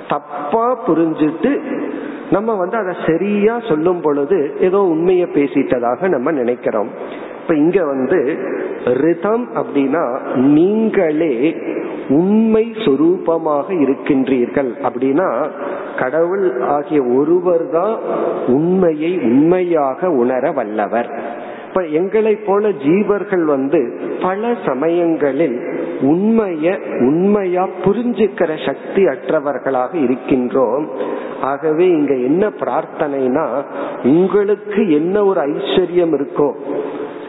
[0.10, 1.60] தப்பா புரிஞ்சிட்டு
[2.32, 6.90] நம்ம வந்து அதை சரியா சொல்லும் பொழுது ஏதோ உண்மைய பேசிட்டதாக நம்ம நினைக்கிறோம்.
[7.42, 8.20] இப்ப இங்க வந்து
[9.04, 10.04] ரிதம் அப்படின்னா
[10.36, 11.36] நீங்களே
[12.10, 14.72] உண்மை சொரூபமாக இருக்கின்றீர்கள்.
[14.84, 15.28] அப்படின்னா
[15.98, 17.96] கடவுள் ஆகிய ஒருவர் தான்
[18.48, 21.10] உண்மையை உண்மையாக உணர வல்லவர்.
[21.68, 23.82] இப்ப எங்களை போல ஜீவர்கள் வந்து
[24.22, 25.58] பல சமயங்களில்
[26.02, 26.68] உண்மைய
[27.08, 30.86] உண்மையா புரிஞ்சுக்கிற சக்தி அற்றவர்களாக இருக்கின்றோம்.
[31.42, 33.66] ஆகவே இங்க என்ன பிரார்த்தனைனா
[34.04, 36.54] உங்களுக்கு என்ன ஒரு ஐஸ்வர்யம் இருக்கோ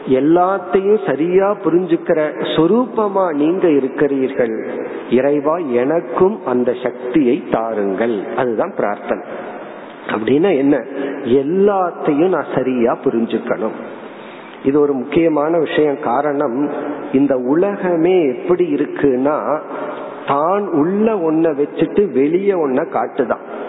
[0.09, 8.23] எல்லாத்தையும் சரியா புரிஞ்சுக்கிற சொரூபமா நீங்க இருக்கிறீர்கள் இறைவா எனக்கும் அந்த சக்தியை தாருங்கள்.
[8.37, 9.23] அதுதான் பிரார்த்தனை.
[10.07, 10.85] அப்படின்னா என்ன?
[11.23, 13.77] எல்லாத்தையும் நான் சரியா புரிஞ்சுக்கணும்.
[14.63, 15.99] இது ஒரு முக்கியமான விஷயம்.
[16.03, 16.69] காரணம்
[17.13, 19.59] இந்த உலகமே எப்படி இருக்குன்னா
[20.27, 23.59] தான் உள்ள ஒன்ன வச்சுட்டு வெளியே ஒன்ன காட்டுதான்.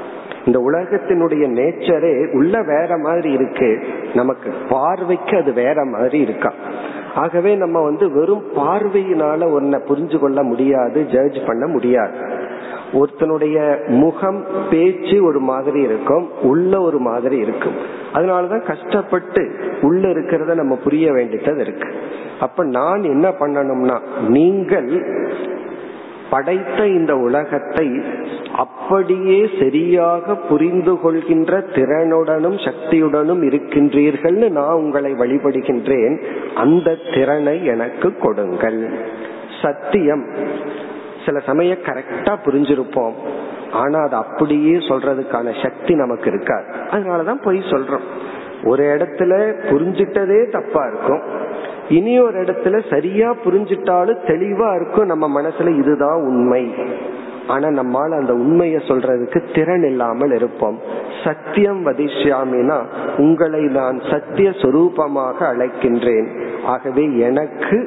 [0.47, 3.81] இந்த உலகத்தினுடைய நேச்சரே உள்ள வேற மாதிரி இருக்கு.
[4.15, 6.53] நமக்கு பார்வைக்கு அது வேற மாதிரி இருக்கா?
[7.15, 12.41] ஆகவே நம்ம வந்து வெறும் பார்வையினால ஒன்ன புரிஞ்சு கொள்ள முடியாது ஜட்ஜ் பண்ண முடியாது.
[12.93, 17.75] ஒருத்தனுடைய முகம் பேச்சு ஒரு மாதிரி இருக்கும் உள்ள ஒரு மாதிரி இருக்கும்.
[18.13, 21.89] அதனாலதான் கஷ்டப்பட்டு உள்ள இருக்கிறத நம்ம புரிய வேண்டியது இருக்கு.
[22.41, 25.21] அப்ப நான் என்ன பண்ணணும்னா நீங்கள்
[26.33, 28.03] படைத்த இந்த உலகத்தை
[28.57, 36.23] அப்படியே சரியாக புரிந்து கொள்கின்ற திறனுடனும் சக்தியுடனும் இருக்கின்றீர்கள்னு நான் உங்களை வழிபடுகின்றேன்.
[36.55, 38.89] அந்த திறனை எனக்கு கொடுங்கள்.
[39.63, 40.27] சத்தியம்.
[41.27, 43.13] சில சமயம் கரெக்டா புரிஞ்சிருப்போம்.
[43.73, 46.73] ஆனா அது அப்படியே சொல்றதுக்கான சக்தி நமக்கு இருக்காது.
[46.91, 48.07] அதனாலதான் பொய் சொல்றோம்.
[48.65, 51.23] ஒரு இடத்துல புரிஞ்சிட்டதே தப்பா இருக்கும்.
[51.93, 56.65] இனி ஒரு இடத்துல சரியா புரிஞ்சிட்டாலும் தெளிவா இருக்கும் நம்ம மனசுல இதுதான் உண்மை.
[57.47, 60.77] ஆனா நம்மால் அந்த உண்மையை சொல்றதுக்கு திறன் இல்லாமல் இருப்போம்.
[61.25, 62.79] சத்தியம் வதிஷ்யாமினா
[63.19, 66.29] உங்களை நான் சத்திய சொரூபமாக அழைக்கின்றேன்.
[66.65, 67.79] ஆகவே எனக்கு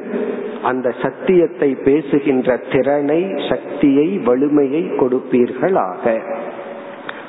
[0.62, 6.04] அந்த சத்தியத்தை பேசுகின்ற திறனை சக்தியை வலிமையை கொடுப்பீர்களாக.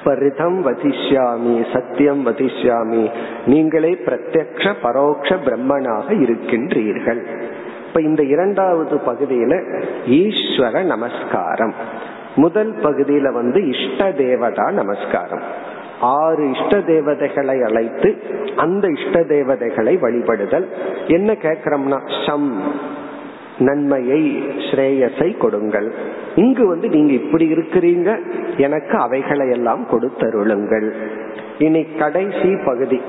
[0.03, 3.11] ரிதம் வதிஷ்யாமி சத்தியம் வதிஷ்யாமி
[3.45, 7.25] நீங்களே பிரத்யக்ஷ பரோக்ஷ பிரம்மனாக இருக்கின்றீர்கள்.
[7.87, 11.73] இப்ப இந்த இரண்டாவது பகுதியில ஈஸ்வர நமஸ்காரம்.
[12.35, 15.41] முதல் பகுதியில வந்து இஷ்ட தேவதா நமஸ்காரம்.
[16.01, 18.17] ஆறு இஷ்ட தேவதைகளை அழைத்து
[18.55, 20.65] அந்த இஷ்ட தேவதைகளை வழிபடுதல்.
[21.07, 22.61] என்ன கேக்குறோம்னா சம்.
[23.59, 25.93] நன்மையை ஸ்ரேயஸை கொடுங்கள்.
[26.35, 28.19] இங்கு வந்து நீங்க இப்படி இருக்கிறீங்க
[28.57, 30.91] எனக்கு அவைகளை எல்லாம் கொடுத்தருளுங்கள்.
[31.57, 33.01] இனி கடைசி பகுதி.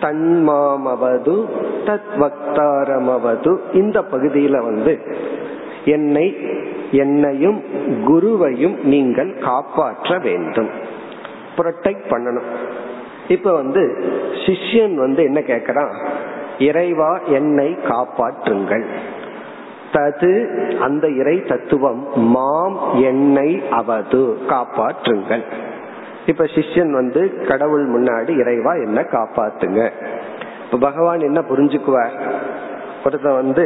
[0.00, 1.44] தன்மாமவது
[1.84, 5.00] தத் வக்தாரமவது இந்த பகுதியில வந்து
[5.84, 6.36] என்னை
[6.90, 7.62] என்னையும்
[8.06, 10.68] குருவையும் நீங்கள் காப்பாற்ற வேண்டும்.
[11.56, 12.48] ப்ரொடெக்ட் பண்ணணும்.
[13.28, 14.04] இப்ப வந்து
[14.46, 15.92] சிஷ்யன் வந்து என்ன கேக்குறான்
[16.58, 18.84] இறைவா என்னை காப்பாற்றுங்கள்.
[19.96, 20.32] தது
[20.78, 25.44] அந்த இறை தத்துவம் மாம் என்னை அவது காப்பாற்றுங்கள்.
[26.26, 29.90] இப்ப சிஷ்யன் வந்து கடவுள் முன்னாடி இறைவா என்ன காப்பாத்துங்க.
[30.64, 32.14] இப்ப பகவான் என்ன புரிஞ்சுக்குவார்?
[33.04, 33.64] ஒருத்த வந்து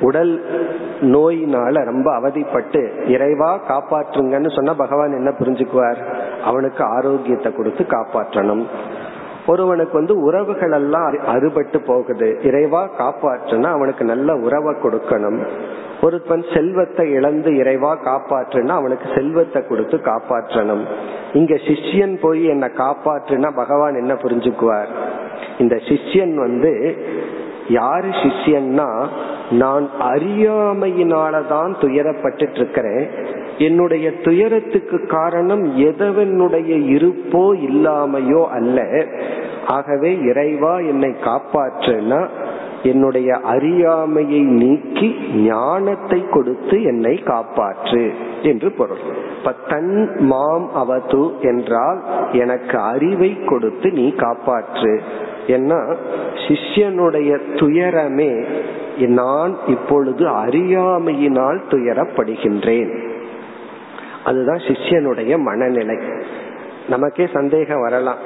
[0.00, 0.32] உடல்
[1.00, 6.00] நோயினால ரொம்ப அவதிப்பட்டு இறைவா காப்பாற்றுங்கன்னு சொன்னா பகவான் என்ன புரிஞ்சுக்குவார்?
[6.44, 8.64] அவனுக்கு ஆரோக்கியத்தை கொடுத்து காப்பாற்றணும்.
[9.46, 12.38] ஒருவனுக்கு வந்து உறவுகள் எல்லாம் அறுபட்டு போகுது.
[12.42, 15.46] இறைவா காப்பாற்றுனா அவனுக்கு நல்ல உறவை கொடுக்கணும்.
[16.02, 20.84] ஒருத்தன் செல்வத்தை இழந்து இறைவா காப்பாற்றுனா அவனுக்கு செல்வத்தை கொடுத்து காப்பாற்றணும்.
[21.32, 24.86] இங்க சிஷ்யன் போய் என்ன காப்பாற்றுனா பகவான் என்ன புரிஞ்சுக்குவார்?
[25.58, 26.96] இந்த சிஷ்யன் வந்து
[27.68, 29.06] யாரு சிஷ்யன்னா
[29.50, 33.08] நான் அறியாமையினாலதான் துயரப்பட்டு இருக்கிறேன்.
[33.58, 39.06] என்னுடைய துயரத்துக்கு காரணம் எதவனுடைய இருப்போ இல்லாமையோ அல்ல.
[39.66, 42.26] ஆகவே இறைவா என்னை காப்பாற்றுனா
[42.82, 48.10] என்னுடைய அறியாமையை நீக்கி ஞானத்தை கொடுத்து என்னை காப்பாற்று
[48.42, 48.98] என்று பொருள்.
[49.44, 52.02] பத்தன் தன் மாம் அவது என்றால்
[52.32, 55.00] எனக்கு அறிவை கொடுத்து நீ காப்பாற்று.
[55.46, 55.96] ஏன்னா
[56.34, 58.44] சிஷ்யனுடைய துயரமே
[58.98, 63.12] நான் இப்பொழுது அறியாமையினால் துயரப்படுகின்றேன்.
[64.24, 65.98] அதுதான் சிஷ்யனுடைய மனநிலை.
[66.88, 68.16] நமக்கே சந்தேகம் வரலாம்.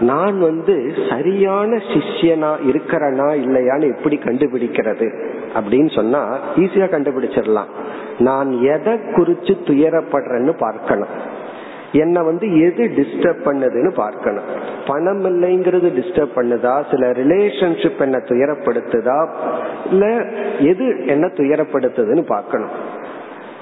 [0.00, 5.30] நான் வந்து சரியான சிஷ்யனா இருக்கிறனா இல்லையான்னு எப்படி கண்டுபிடிக்கிறது?
[5.54, 7.66] அப்படின்னு சொன்னா ஈஸியா கண்டுபிடிச்சிடலாம்.
[8.18, 11.40] நான் எதை குறிச்சு துயரப்படுறேன்னு பார்க்கணும்.
[11.92, 14.44] என்ன வந்து எது டிஸ்டர்ப் பண்ணுதுன்னு பார்க்கணும்.
[14.86, 16.82] பணம் இல்லைங்கிறது டிஸ்டர்ப் பண்ணுதா?
[16.90, 19.28] சில ரிலேஷன்ஷிப் என்ன துயரப்படுத்துதா?
[19.90, 20.24] இல்ல
[20.58, 23.00] எது என்ன துயரப்படுத்துதுன்னு பார்க்கணும்.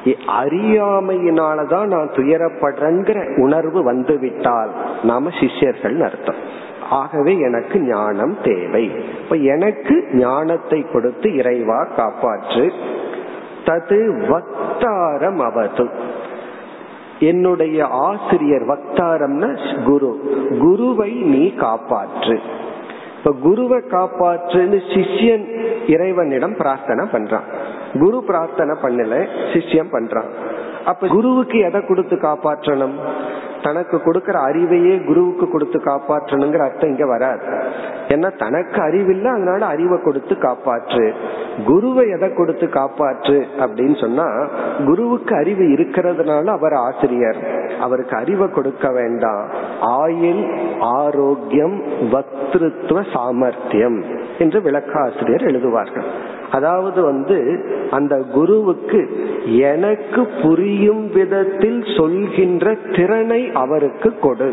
[0.05, 4.71] அறியாமையினாலதான் நான் துயரப்படுறேங்கிற உணர்வு வந்துவிட்டால்
[5.03, 6.69] நாம சிஷ்யர்கள் அர்த்தம்.
[6.91, 8.91] ஆகவே எனக்கு ஞானம் தேவை.
[9.23, 12.71] இப்ப எனக்கு ஞானத்தை கொடுத்து இறைவா காப்பாற்று.
[13.65, 15.89] தது வக்தாரம் அவது.
[17.21, 20.21] என்னுடைய ஆசிரியர் வக்தாரம்னா குரு.
[20.61, 22.39] குருவை நீ காப்பாற்று.
[23.19, 27.79] இப்ப குருவை காப்பாற்றுன்னு சிஷ்யன் இறைவனிடம் பிரார்த்தனை பண்றான்.
[27.99, 30.31] குரு பிரார்த்தனை பண்ணல சிஷ்யம் பண்றான்
[30.85, 32.95] அப்ப குருவுக்கு எதை கொடுத்து காப்பாற்றணும்?
[33.63, 37.63] தனக்கு கொடுக்கற அறிவையே குருவுக்கு கொடுத்து காப்பாற்றணுங்கிற அர்த்தம் இங்க வராது.
[38.09, 41.15] ஏன்னா தனக்கு அறிவில்லை அதனால அறிவை கொடுத்து காப்பாற்று.
[41.67, 44.49] குருவை எதை கொடுத்து காப்பாற்று அப்படின்னு சொன்னா
[44.87, 47.69] குருவுக்கு அறிவு இருக்கிறதுனால அவர் ஆசிரியர்.
[47.81, 49.49] அவருக்கு அறிவை கொடுக்க வேண்டாம்.
[49.81, 54.05] ஆயில் ஆரோக்கியம் வக்திருத்துவ சாமர்த்தியம்
[54.39, 56.05] என்று விளக்காசிரியர் எழுதுவார்கள்.
[56.51, 57.39] அதாவது வந்து
[57.91, 59.01] அந்த குருவுக்கு
[59.63, 64.51] எனக்கு புரியும் விதத்தில் சொல்கின்ற திறனை அவருக்கு கொடு.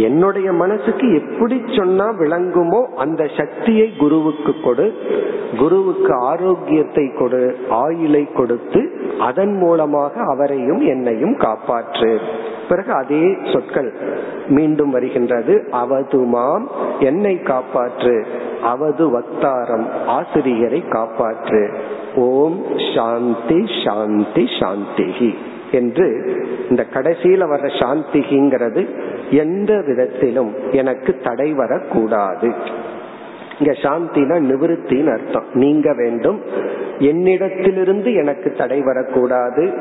[0.00, 4.94] என்னுடைய மனசுக்கு எப்படி சொன்னா விளங்குமோ அந்த சக்தியை குருவுக்கு கொடு.
[5.58, 12.18] குருவுக்கு ஆரோக்கியத்தை கொடு ஆயிலை கொடுத்து அதன் மூலமாக அவரையும் என்னையும் காப்பாற்று.
[12.68, 13.92] பிறகு அதே சொற்கள்
[14.48, 15.68] மீண்டும் வருகின்றது.
[15.72, 16.64] அவதுமாம்
[17.00, 18.24] என்னை காப்பாற்று.
[18.62, 21.74] அவது வக்தாரம் ஆசிரியரை காப்பாற்று.
[22.16, 25.34] ஓம் சாந்தி சாந்தி சாந்திகி.
[25.72, 26.06] என்று
[26.70, 28.86] இந்த கடைசியில வர்ற சாந்திகிங்கிறது
[29.30, 32.52] எந்த விதத்திலும் எனக்கு தடை வரக்கூடாது.
[33.58, 35.44] இங்க சாந்தினா நிவிருத்தின்னு அர்த்தம்.
[35.52, 36.40] நீங்க வேண்டும்.
[36.98, 39.72] என்னிடத்திலிருந்து எனக்கு தடை வரக்கூடாது.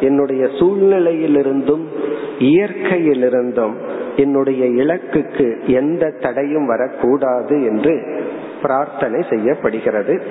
[0.00, 1.84] என்னுடைய சூழ்நிலையிலிருந்தும்
[2.38, 3.72] இயற்கையிலிருந்தும்
[4.16, 8.22] என்னுடைய இலக்குக்கு எந்த தடையும் வரக்கூடாது என்று
[8.62, 10.22] பிரார்த்தனை செய்யப்படுகிறது.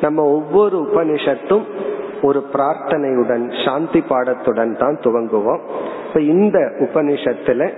[0.00, 1.64] நம்ம ஒவ்வொரு உபனிஷத்தும்
[2.22, 5.60] ஒரு பிரார்த்தனையுடன் சாந்தி பாடத்துடன் தான் துவங்குவோம்.
[6.06, 7.70] இப்ப இந்த உபனிஷத்துல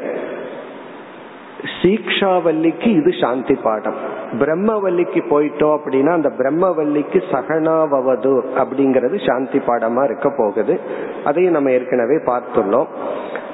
[1.82, 3.94] சீக்ஷாவல்லிக்கு இது சாந்தி பாடம்.
[4.38, 10.80] பிரம்மவல்லிக்கு போயிட்டோம் அப்படின்னா அந்த பிரம்மவல்லிக்கு சகனாவது அப்படிங்கிறது சாந்தி பாடமா இருக்க போகுது.
[11.24, 12.86] அதையும் நம்ம ஏற்கனவே பார்த்துள்ளோம்.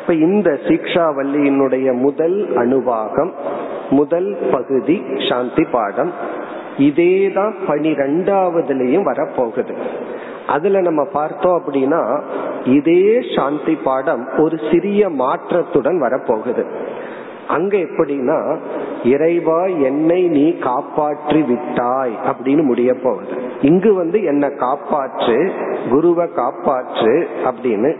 [0.00, 3.32] இப்ப இந்த சீக்ஷாவல்லியினுடைய முதல் அணுவாகம்
[3.90, 6.12] முதல் பகுதி சாந்தி பாடம்.
[6.78, 9.76] இதேதான் பனிரெண்டாவதுலயும் வரப்போகுது.
[10.46, 12.22] அதுல நம்ம பார்த்தோம் அப்படின்னா
[12.64, 16.64] இதே சாந்தி பாடம் ஒரு சிறிய மாற்றத்துடன் வரப்போகுது.
[17.48, 18.56] அங்க எப்படின்னா
[19.04, 23.34] இறைவா என்னை நீ காப்பாற்றி விட்டாய் அப்படின்னு முடிய போகுது.
[23.60, 25.50] இங்கு வந்து என்னை காப்பாற்று
[25.90, 27.96] குருவை காப்பாற்று அப்படின்னு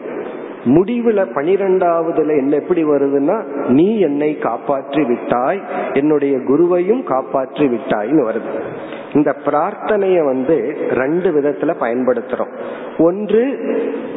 [0.64, 5.60] முடிவுல பனிரெண்டாவதுல என்ன எப்படி வருதுன்னா நீ என்னை காப்பாற்றி விட்டாய்
[5.92, 8.60] என்னுடைய குருவையும் காப்பாற்றி விட்டாய்னு வருது.
[9.12, 12.52] இந்த பிரார்த்தனைய வந்து ரெண்டு விதத்துல பயன்படுத்துறோம்.
[12.98, 13.58] ஒன்று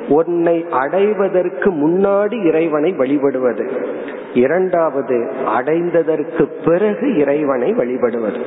[0.09, 3.71] உன்னை அடைவதற்கு முன்னாடி இறைவனை வழிபடுவது.
[4.33, 8.41] இரண்டாவது அடைந்ததற்கு பிறகு இறைவனை வழிபடுவது.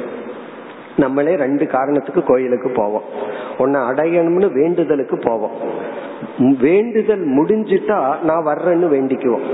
[0.96, 3.02] நம்மளே ரெண்டு காரணத்துக்கு கோயிலுக்கு போவோம்.
[3.58, 5.50] உன்னை அடையணும்னு வேண்டுதலுக்கு போவோம்.
[6.60, 9.46] வேண்டுதல் முடிஞ்சிட்டா நான் வர்றேன்னு வேண்டிக்குவோம்.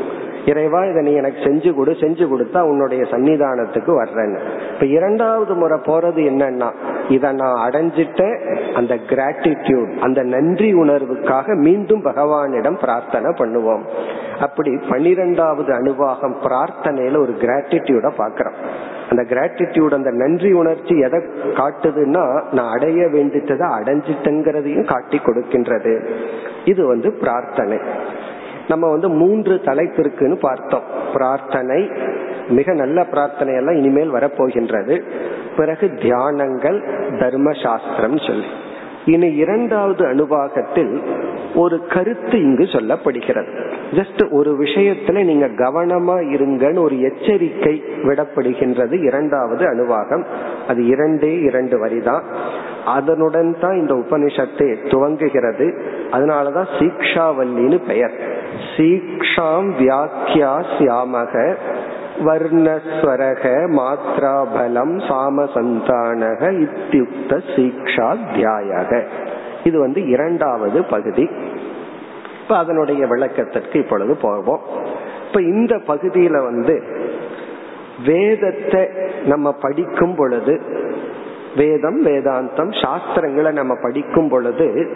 [0.47, 4.41] இறைவா இதை நீ எனக்கு செஞ்சு கொடு செஞ்சு கொடுத்தா உன்னுடைய சன்னிதானத்துக்கு வர்றேன்னு.
[4.73, 6.69] இப்ப இரண்டாவது முறை போறது என்னன்னா
[7.09, 8.23] இத நான் அடைஞ்சிட்ட
[8.75, 13.85] அந்த கிராட்டிடியூட் அந்த நன்றி உணர்வுக்காக மீண்டும் பகவானிடம் பிரார்த்தனை பண்ணுவோம்.
[14.41, 18.59] அப்படி பனிரெண்டாவது அனுபாகம் பிரார்த்தனையில ஒரு கிராட்டிடியூட பாக்கிறோம்
[19.11, 21.21] அந்த கிராட்டிடியூட் அந்த நன்றி உணர்ச்சி எதை
[21.61, 25.95] காட்டுதுன்னா நான் அடைய வேண்டித்ததை அடைஞ்சிட்டேங்கிறதையும் காட்டி கொடுக்கின்றது.
[26.65, 27.79] இது வந்து பிரார்த்தனை.
[28.69, 30.83] நம்ம வந்து மூன்று தலைப்பிற்குன்னு பார்த்தோம்.
[31.13, 31.91] பிரார்த்தனை
[32.49, 35.03] மிக நல்ல பிரார்த்தனை எல்லாம் இனிமேல் வரப்போகின்றது.
[35.57, 36.83] பிறகு தியானங்கள்
[37.19, 38.47] தர்ம சாஸ்திரம் சொல்லி.
[39.07, 41.03] இனி இரண்டாவது அனுபாகத்தில்
[41.55, 43.73] ஒரு கருத்து இங்கு சொல்லப்படுகிறது.
[43.91, 50.25] ஜஸ்ட் ஒரு விஷயத்துல நீங்க கவனமா இருங்கன்னு ஒரு எச்சரிக்கை விடப்படுகின்றது இரண்டாவது அணுவாகம்
[50.69, 52.23] அது இரண்டே இரண்டு வரிதான்.
[52.87, 55.83] அதனுடன் தான் இந்த உபனிஷத்தை துவங்குகிறது.
[56.11, 58.13] அதனாலதான் சீக்ஷாவல்லின்னு பெயர்.
[58.77, 61.57] சீக்ஷாம் வியாக்கியா சியாமக
[62.21, 63.45] வர்ணஸ்வரக
[63.77, 69.03] மாத்ராபலம் சாமசந்தானக இத்தியுக்த சீக்ஷா தியாயக
[69.65, 71.31] இது வந்து இரண்டாவது பகுதி.
[72.43, 74.61] இப்ப அதனுடைய விளக்கத்திற்கு இப்பொழுது போவோம்.
[75.27, 76.83] இப்ப இந்த பகுதியில வந்து
[78.07, 78.89] வேதத்தை
[79.25, 80.61] நம்ம படிக்கும் பொழுது
[81.57, 84.89] வேதம் வேதாந்தம் சாஸ்திரங்களை நம்ம படிக்கும் பொழுது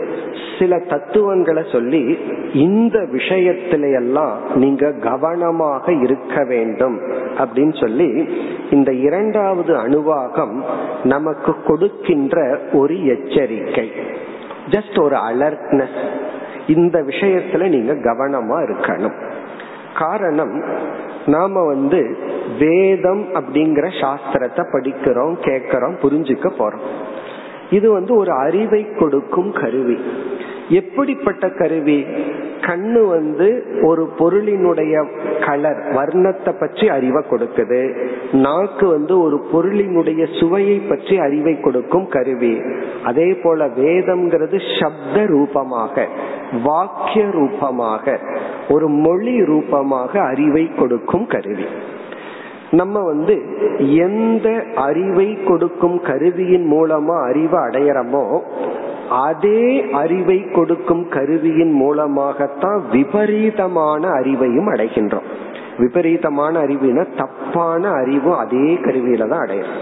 [0.58, 2.18] சில தத்துவங்களை சொல்லி
[2.52, 7.00] இந்த விஷயத்தில எல்லாம் நீங்க கவனமாக இருக்க வேண்டும்
[7.38, 8.28] அப்படின்னு சொல்லி
[8.70, 10.62] இந்த இரண்டாவது அணுவாகம்
[11.04, 13.90] நமக்கு கொடுக்கின்ற ஒரு எச்சரிக்கை.
[14.70, 16.08] ஜஸ்ட் ஒரு அலர்ட்னஸ்
[16.66, 19.30] இந்த விஷயத்துல நீங்க கவனமா இருக்கணும்.
[19.98, 20.62] காரணம்
[21.28, 22.00] நாம வந்து
[22.58, 26.86] வேதம் அப்படிங்கிற சாஸ்திரத்தை படிக்கிறோம் கேட்கிறோம் புரிஞ்சுக்க போறோம்.
[27.70, 29.98] இது வந்து ஒரு அறிவை கொடுக்கும் கருவி.
[30.68, 32.06] எப்படிப்பட்ட கருவி?
[32.60, 35.06] கண்ணு வந்து ஒரு பொருளினுடைய
[35.46, 37.96] கலர் வர்ணத்தை பற்றி அறிவை கொடுக்குது.
[38.32, 42.60] நாக்கு வந்து ஒரு பொருளினுடைய சுவையை பற்றி அறிவை கொடுக்கும் கருவி.
[43.02, 46.06] அதே போல வேதம்ங்கிறது சப்த ரூபமாக
[46.64, 48.18] வாக்கிய ரூபமாக
[48.68, 51.64] ஒரு மொழி ரூபமாக அறிவை கொடுக்கும் கருவி.
[52.70, 53.42] நம்ம வந்து
[53.78, 58.40] எந்த அறிவை கொடுக்கும் கருவியின் மூலமா அறிவை அடையிறோமோ
[59.08, 65.28] அதே அறிவை கொடுக்கும் கருவியின் மூலமாகத்தான் விபரீதமான அறிவையும் அடைகின்றோம்.
[65.78, 69.80] விபரீதமான அறிவுனா தப்பான அறிவும் அதே கருவியில தான் அடையிறோம்.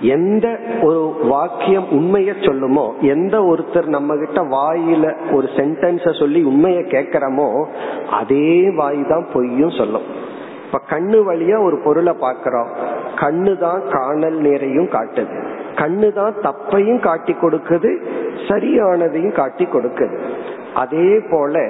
[0.00, 7.64] எந்த ஒரு வாக்கியம் உண்மைய சொல்லுமோ எந்த ஒருத்தர் நம்ம கிட்ட வாயில ஒரு சென்டென்ஸ சொல்லி உண்மைய கேக்கிறோமோ
[8.10, 10.02] அதே வாய் தான் பொய்யும் சொல்லும்.
[10.66, 12.68] இப்ப கண்ணு வழியா ஒரு பொருளை பாக்கிறோம்
[13.16, 15.55] கண்ணு தான் காணல் நேரையும் காட்டுது.
[15.76, 17.90] கண்ணு தான் தப்பையும் காட்டி கொடுக்குது
[18.48, 20.16] சரியானதையும் காட்டி கொடுக்குது.
[20.74, 21.64] அதே போல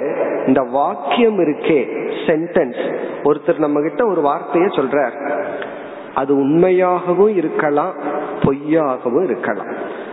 [0.47, 1.79] இந்த வாக்கியம் இருக்கே
[2.25, 2.81] சென்டென்ஸ்
[3.23, 5.15] ஒருத்தர் நம்ம கிட்ட ஒரு வார்த்தைய சொல்றார்.
[6.13, 7.93] அது உண்மையாகவும் இருக்கலாம்
[8.43, 9.71] பொய்யாகவும் இருக்கலாம்.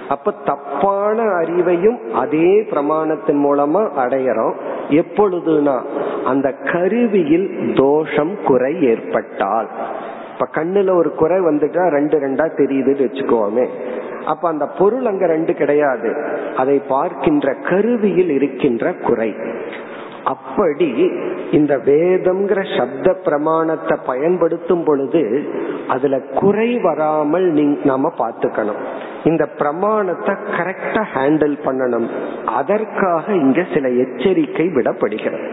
[0.09, 4.57] அப்ப தப்பான அறிவையும் அதே பிரமாணத்தின் மூலமா அடையறோம்.
[5.01, 5.77] எப்பொழுதுனா
[6.25, 9.69] அந்த கருவியில் தோஷம் குறை ஏற்பட்டால்.
[10.35, 13.67] இப்ப கண்ணுல ஒரு குறை வந்துட்டா ரெண்டு ரெண்டா தெரியுதுன்னு வச்சுக்கோமே.
[14.25, 16.11] அப்ப அந்த பொருள் அங்க ரெண்டு கிடையாது.
[16.57, 19.35] அதை பார்க்கின்ற கருவியில் இருக்கின்ற குறை.
[20.25, 21.13] அப்படி
[21.51, 25.45] இந்த வேதம்ங்கிற சப்த பிரமாணத்தை பயன்படுத்தும் பொழுது
[25.89, 28.81] அதுல குறை வராமல் நாம பார்த்துக்கணும்.
[29.25, 32.09] இந்த பிரமாணத்தை கரெக்டா ஹேண்டில் பண்ணணும்.
[32.47, 35.49] அதற்காக இங்க சில எச்சரிக்கை விடப்படுகிறது.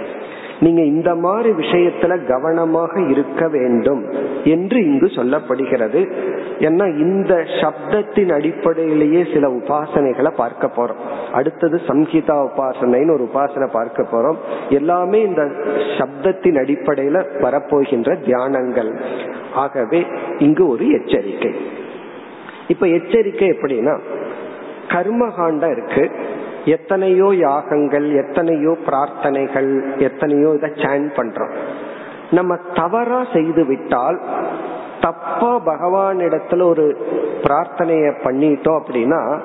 [0.61, 4.11] நீங்க இந்த மாதிரி விஷயத்துல கவனமாக இருக்க வேண்டும்
[4.43, 6.11] என்று இங்கு சொல்லப்படுகிறது.
[6.59, 11.31] ஏன்னா இந்த சப்தத்தின் அடிப்படையிலேயே சில உபாசனைகளை பார்க்க போறோம்.
[11.33, 14.35] அடுத்தது சம்ஹிதா உபாசனைன்னு ஒரு உபாசனை பார்க்க போறோம்.
[14.69, 15.41] எல்லாமே இந்த
[15.97, 18.99] சப்தத்தின் அடிப்படையில வரப்போகின்ற தியானங்கள்.
[19.53, 20.05] ஆகவே
[20.37, 21.55] இங்கு ஒரு எச்சரிக்கை.
[22.67, 23.99] இப்ப எச்சரிக்கை எப்படின்னா
[24.87, 26.11] கர்மகாண்டம் இருக்கு.
[26.65, 31.49] எத்தனையோ யாகங்கள் எத்தனையோ பிரார்த்தனைகள் எத்தனையோ இதை சேன் பண்றோம்.
[32.31, 34.21] நம்ம தவறா செய்து விட்டால்
[35.01, 36.97] தப்பா பகவான் இடத்துல ஒரு
[37.43, 39.39] பிரார்த்தனைய பண்ணிட்டோம் அப்படின்னா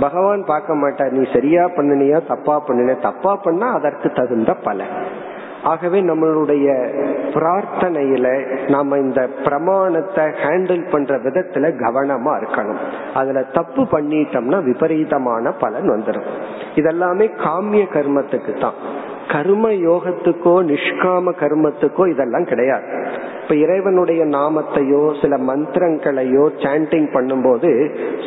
[0.00, 2.94] பகவான் பார்க்க மாட்டார் நீ சரியா பண்ணினியா தப்பா பண்ணின.
[2.94, 4.94] தப்பா பண்ணா அதற்கு தகுந்த பலன்.
[5.64, 6.66] ஆகவே நம்மளுடைய
[7.34, 8.26] பிரார்த்தனையில
[8.68, 12.80] நாம இந்த பிரமாணத்தை ஹேண்டில் பண்ற விதத்துல கவனமா இருக்கணும்.
[13.14, 16.28] அதுல தப்பு பண்ணிட்டோம்னா விபரீதமான பலன் வந்துடும்
[16.74, 18.74] இதெல்லாமே காமிய கர்மத்துக்கு தான்.
[19.28, 22.86] கர்ம யோகத்துக்கோ நிஷ்காம கர்மத்துக்கோ இதெல்லாம் கிடையாது.
[23.42, 27.70] இப்ப இறைவனுடைய நாமத்தையோ சில மந்திரங்களையோ சாண்டிங் பண்ணும்போது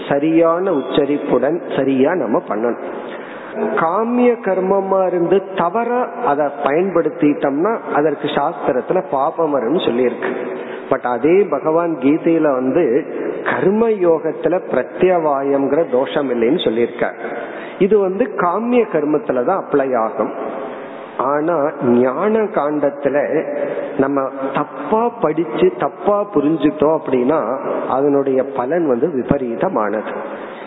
[0.09, 2.79] சரியான உச்சரிப்புடன் சரியா நம்ம பண்ணணும்.
[3.55, 10.31] காமிய கர்மமா இருந்து தவறா அதை பயன்படுத்திட்டோம்னா அதற்கு சாஸ்திரத்துல பாபம் வரும்னு சொல்லியிருக்கு.
[10.89, 13.05] பட் அதே பகவான் கீதையில வந்து
[13.43, 17.15] கர்ம யோகத்துல பிரத்யவாயம்ங்கிற தோஷம் இல்லைன்னு சொல்லியிருக்கார்.
[17.79, 20.33] இது வந்து காமிய கர்மத்துலதான் அப்ளை ஆகும்.
[21.17, 23.45] ஆனா ஞான காண்டத்துல
[23.97, 30.13] நம்ம தப்பா படிச்சு தப்பா புரிஞ்சுட்டோம் அப்படின்னா அதனுடைய பலன் வந்து விபரீதமானது.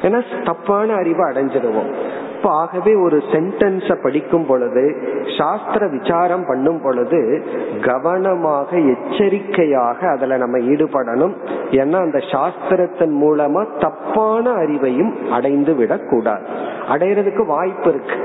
[0.02, 1.90] ஏன்னா தப்பான அறிவை அடைஞ்சிடுவோம்.
[2.36, 4.84] இப்ப ஆகவே ஒரு சென்டென்ஸ படிக்கும் பொழுது
[5.38, 7.20] சாஸ்திர விசாரம் பண்ணும் பொழுது
[7.80, 11.34] கவனமாக எச்சரிக்கையாக அதுல நம்ம ஈடுபடணும்.
[11.70, 16.46] ஏன்னா அந்த சாஸ்திரத்தின் மூலமா தப்பான அறிவையும் அடைந்து விடக்கூடாது.
[16.88, 18.18] அடையிறதுக்கு வாய்ப்பு இருக்கு.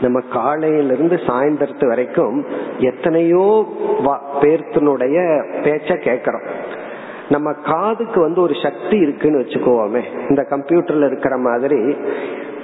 [0.00, 2.44] நம்ம காலையிலிருந்து சாயந்தரத்து வரைக்கும்
[2.78, 3.46] எத்தனையோ
[4.40, 5.16] பேர்த்தினுடைய
[5.62, 6.44] பேச்ச கேக்குறோம்
[7.28, 11.80] நம்ம காதுக்கு வந்து ஒரு சக்தி இருக்குன்னு வச்சுக்கோமே இந்த கம்ப்யூட்டர்ல இருக்கிற மாதிரி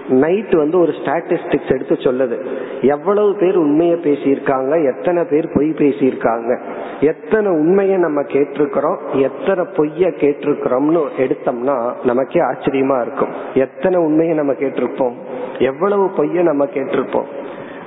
[0.08, 2.44] நைட் வந்து ஒரு ஸ்டாட்டிஸ்டிக்ஸ் எடுத்து சொல்லுது.
[2.80, 6.60] எவ்வளவு பேர் உண்மையை பேசியிருக்காங்க எத்தனை பேர் பொய் பேசியிருக்காங்க
[7.00, 13.28] எத்தனை உண்மையை நம்ம கேட்டிருக்கிறோம் எத்தனை பொய்ய கேட்டிருக்கிறோம்னு எடுத்தோம்னா நமக்கே ஆச்சரியமா இருக்கும்.
[13.54, 15.12] எத்தனை உண்மையை நம்ம கேட்டிருப்போம்
[15.58, 17.26] எவ்வளவு பொய்ய நம்ம கேட்டிருப்போம்.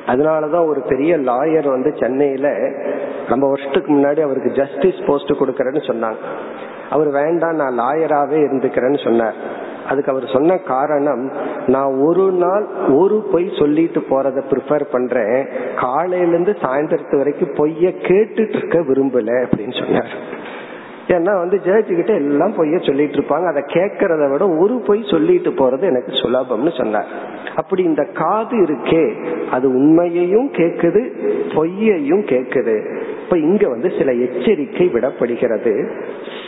[0.08, 2.50] அதனாலதான் ஒரு பெரிய லாயர் வந்து சென்னையில
[3.30, 6.16] நம்ம வருஷத்துக்கு முன்னாடி அவருக்கு ஜஸ்டிஸ் போஸ்ட் கொடுக்கறேன்னு சொன்னாங்க.
[6.90, 9.66] அவர் வேண்டாம் நான் லாயராகவே இருந்துக்கிறேன்னு சொன்னார்.
[9.88, 11.24] அதுக்கு அவர் சொன்ன காரணம்
[11.68, 15.38] நான் ஒரு நாள் ஒரு பொய் சொல்லிட்டு போறத ப்ரிஃபர் பண்றேன்.
[15.76, 20.14] காலையில இருந்து சாயந்தரத்து வரைக்கும் பொய்ய கேட்டுட்டு இருக்க விரும்பல அப்படின்னு சொன்னார்.
[21.08, 23.46] ஏன்னா வந்து ஜட்ஜு கிட்ட எல்லாம் பொய்ய சொல்லிட்டு இருப்பாங்க.
[23.48, 27.12] அதை கேட்கறத விட ஒரு பொய் சொல்லிட்டு போறது எனக்கு சுலபம்னு சொன்னார்.
[27.56, 29.06] அப்படி இந்த காது இருக்கே
[29.52, 31.04] அது உண்மையையும் கேக்குது
[31.56, 32.76] பொய்யையும் கேக்குது.
[33.28, 35.90] இப்ப இங்க வந்து சில எச்சரிக்கை விடப்படுகிறது.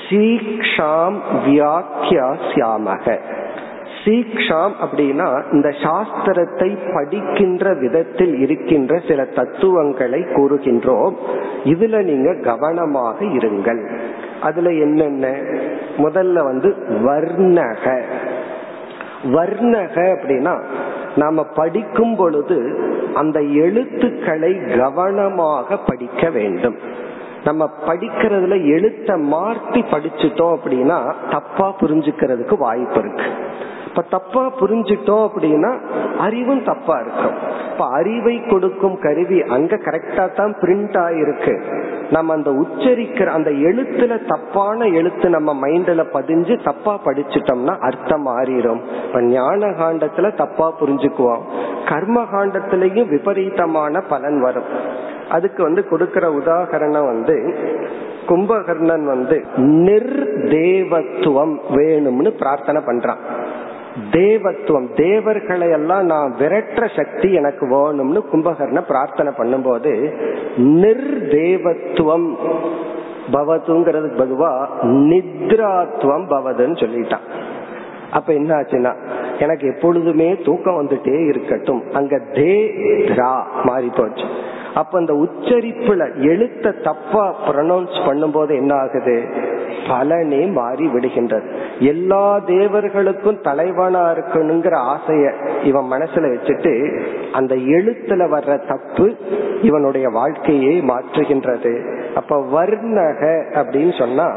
[0.10, 1.16] சீக்ஷாம்
[1.46, 3.18] வியாக்கியா சியாமக.
[4.06, 11.14] சீக்ஷாம் அப்படின்னா இந்த சாஸ்திரத்தை படிக்கின்ற விதத்தில் இருக்கின்ற சில தத்துவங்களை கூறுகின்றோம்.
[11.64, 14.00] இதுல நீங்க கவனமாக இருங்கள்.
[14.42, 15.28] அதுல என்னென்ன?
[15.98, 18.02] முதல்ல வந்து வர்ணக.
[19.24, 20.64] வர்ணக அப்படின்னா
[21.16, 22.88] நாம படிக்கும் பொழுது
[23.20, 26.78] அந்த எழுத்துக்களை கவனமாக படிக்க வேண்டும்.
[27.44, 30.98] நம்ம படிக்கிறதுல எழுத்த மாற்றி படிச்சுட்டோம் அப்படின்னா
[31.32, 33.28] தப்பா புரிஞ்சுக்கிறதுக்கு வாய்ப்பு இருக்கு.
[33.90, 35.72] இப்ப தப்பா புரிஞ்சுட்டோம் அப்படின்னா
[36.18, 37.36] அறிவும் தப்பா இருக்கும்.
[37.72, 41.54] இப்ப அறிவை கொடுக்கும் கருவி அங்க கரெக்டா தான் பிரிண்ட் ஆயிருக்கு.
[42.12, 49.22] நம்ம அந்த உச்சரிக்கிற அந்த எழுத்துல தப்பான எழுத்து நம்ம மைண்ட்ல பதிஞ்சு தப்பா படிச்சுட்டோம்னா அர்த்தம் மாறிடும் இப்ப
[49.22, 51.44] ஞான காண்டத்துல தப்பா புரிஞ்சுக்குவோம்.
[51.86, 54.70] கர்ம காண்டத்திலையும் விபரீதமான பலன் வரும்.
[55.30, 57.36] அதுக்கு வந்து கொடுக்கிற உதாகரணம் வந்து
[58.28, 63.22] கும்பகர்ணன் வந்து நிர்தேவத்துவம் வேணும்னு பிரார்த்தனை பண்றான்.
[64.12, 69.94] தேவத்துவம் தேவர்களை எல்லாம் நான் விரட்டுற சக்தி எனக்கு வேணும்னு கும்பகர்ண பிரார்த்தனை பண்ணும்போது
[70.58, 72.28] நிர்தேவத்துவம்
[73.34, 74.52] பவதுங்கிறதுக்கு பதுவா
[74.84, 77.26] நித்ராத்துவம் பவதுன்னு சொல்லிட்டான்.
[78.12, 78.94] அப்ப என்ன ஆச்சுன்னா
[79.40, 81.84] எனக்கு எப்பொழுதுமே தூக்கம் வந்துட்டே இருக்கட்டும்.
[81.94, 82.54] அங்க தே
[83.64, 84.26] மாறி போச்சு
[84.76, 89.26] அப்ப அந்த உச்சரிப்புல எழுத்த தப்பா ப்ரொனவுன்ஸ் பண்ணும்போது என்ன ஆகுது?
[89.88, 91.44] பலனே மாறி விடுகின்றது.
[91.80, 95.32] எல்லா தேவர்களுக்கும் தலைவனா இருக்கணுங்கிற ஆசைய
[95.64, 97.02] இவன் மனசுல வச்சுட்டு
[97.32, 99.16] அந்த எழுத்துல வர்ற தப்பு
[99.62, 101.74] இவனுடைய வாழ்க்கையை மாற்றுகின்றது.
[102.16, 104.32] அப்ப வர்ணக அப்படின்னு சொன்னா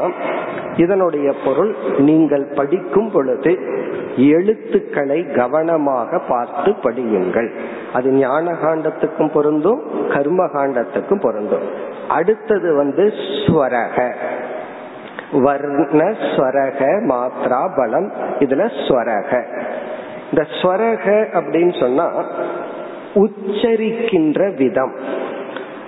[0.77, 3.57] இதனுடைய பொருள் நீங்கள் படிக்கும் பொழுது
[4.17, 7.49] எழுத்துக்களை கவனமாக பார்த்து படியுங்கள்.
[7.93, 9.81] அது ஞான காண்டத்துக்கும் பொருந்தும்
[10.23, 11.91] கர்மகாண்டத்துக்கும் பொருந்தும்.
[12.09, 13.13] அடுத்தது வந்து
[13.45, 14.13] ஸ்வரக.
[15.31, 19.43] வர்ண ஸ்வரக மாத்ரா பலம் இதுல ஸ்வரக.
[20.31, 22.11] இந்த ஸ்வரக அப்படின்னு சொன்னா
[23.15, 24.93] உச்சரிக்கின்ற விதம்.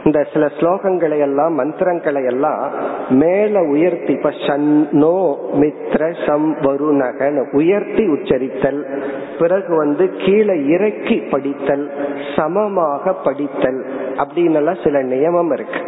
[0.04, 2.72] இந்த சில ஸ்லோகங்களை எல்லாம் மந்திரங்களை எல்லாம்
[3.10, 9.02] மேல உயர்த்தி இப்ப சன்னோ மித்ர சம் வருணகன் உயர்த்தி உச்சரித்தல்.
[9.40, 11.92] பிறகு வந்து கீழே இறக்கி படித்தல்
[12.36, 13.86] சமமாக படித்தல்.
[14.18, 15.80] அப்படின்னு சில நியமம் இருக்கு.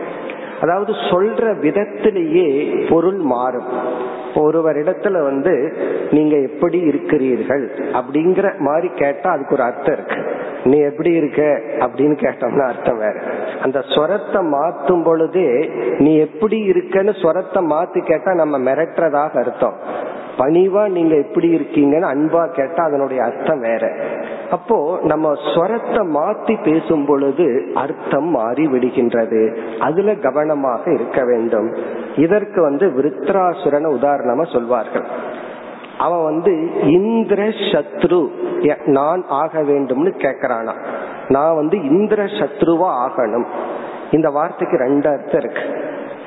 [0.62, 3.68] அதாவது சொல்ற விதத்திலேயே பொருள் மாறும்.
[4.36, 5.78] ஒருவரிடத்துல வந்து
[6.12, 7.72] நீங்க எப்படி இருக்கிறீர்கள்?
[7.94, 10.16] அப்படிங்கிற மாதிரி கேட்டா அதுக்கு ஒரு அர்த்தம் இருக்கு.
[10.64, 11.42] நீ எப்படி இருக்க?
[11.80, 13.14] அப்படின்னு கேட்டோம்னா அர்த்தம் வேற.
[13.62, 19.78] அந்த ஸ்வரத்தை மாத்தும் பொழுதே நீ எப்படி இருக்கன்னு ஸ்வரத்தை மாத்தி கேட்டா நம்ம மிரட்டுறதாக அர்த்தம்.
[20.38, 23.92] பணிவா நீங்க எப்படி இருக்கீங்கன்னு அன்பா கேட்டா அதனுடைய அர்த்தம் வேற.
[24.52, 29.42] அப்போ நம்ம ஸ்வரத்தை மாத்தி பேசும் பொழுது அர்த்தம் மாறி விடுகின்றது
[29.80, 31.76] அதுல கவனமாக இருக்க வேண்டும்.
[32.16, 35.06] இதற்கு வந்து விருத்ராசுரன உதாரணமா சொல்வார்கள்.
[35.98, 38.30] அவன் வந்து இந்திர சத்ரு
[38.86, 40.76] நான் ஆக வேண்டும்னு கேக்குறானா.
[41.28, 43.46] நான் வந்து இந்திர சத்ருவா ஆகணும்.
[44.12, 45.64] இந்த வார்த்தைக்கு ரெண்டு அர்த்தம் இருக்கு.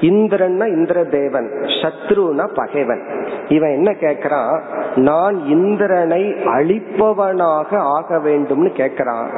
[0.00, 1.48] இந்திரன்னா இந்திர தேவன்
[1.80, 3.02] சத்ருனா பகைவன்.
[3.48, 4.54] இவன் என்ன கேக்குறான்
[4.94, 6.22] நான் இந்திரனை
[6.56, 9.28] அழிப்பவனாக ஆக வேண்டும்னு கேக்குறான்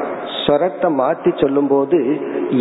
[0.43, 1.99] ஸ்வரத்தை மாத்தி சொல்லும் போது